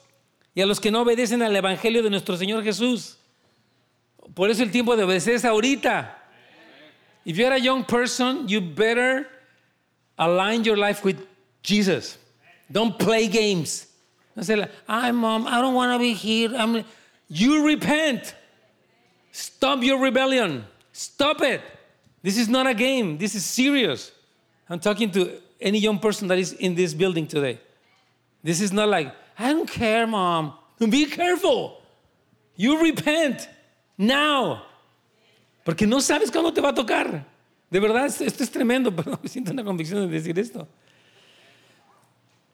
[0.59, 3.17] y a los que no obedecen al Evangelio de nuestro Señor Jesús.
[4.35, 6.19] Por eso el tiempo de obedecer es ahorita.
[7.25, 9.29] If you're a young person, you better
[10.19, 11.17] align your life with
[11.63, 12.19] Jesus.
[12.69, 13.87] Don't play games.
[14.35, 16.85] No say, "Hi, mom, I don't want to be here." I'm...
[17.29, 18.35] You repent.
[19.31, 20.65] Stop your rebellion.
[20.93, 21.61] Stop it.
[22.21, 23.17] This is not a game.
[23.17, 24.11] This is serious.
[24.69, 27.61] I'm talking to any young person that is in this building today.
[28.43, 30.55] This is not like, I don't care, mom.
[30.81, 31.81] Be careful.
[32.57, 33.49] You repent
[33.97, 34.63] now.
[35.65, 37.25] Porque no sabes cuándo te va a tocar.
[37.71, 40.67] De verdad, esto es tremendo, pero me siento una convicción de decir esto.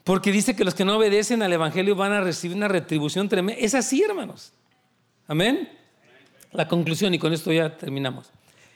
[0.03, 3.61] Porque dice que los que no obedecen al Evangelio van a recibir una retribución tremenda.
[3.61, 4.53] Es así, hermanos.
[5.27, 5.71] Amén.
[6.53, 8.31] La conclusión, y con esto ya terminamos,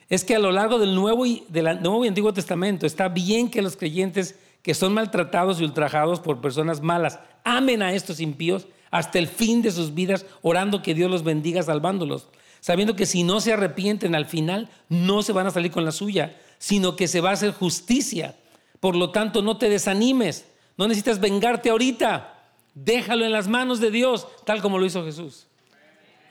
[0.09, 3.51] es que a lo largo del Nuevo y, del Nuevo y Antiguo Testamento está bien
[3.51, 4.37] que los creyentes
[4.69, 9.62] que son maltratados y ultrajados por personas malas amen a estos impíos hasta el fin
[9.62, 12.29] de sus vidas, orando que Dios los bendiga, salvándolos,
[12.61, 15.91] sabiendo que si no se arrepienten al final, no se van a salir con la
[15.91, 18.37] suya, sino que se va a hacer justicia.
[18.79, 20.47] Por lo tanto, no te desanimes,
[20.77, 25.47] no necesitas vengarte ahorita, déjalo en las manos de Dios, tal como lo hizo Jesús.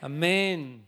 [0.00, 0.87] Amén.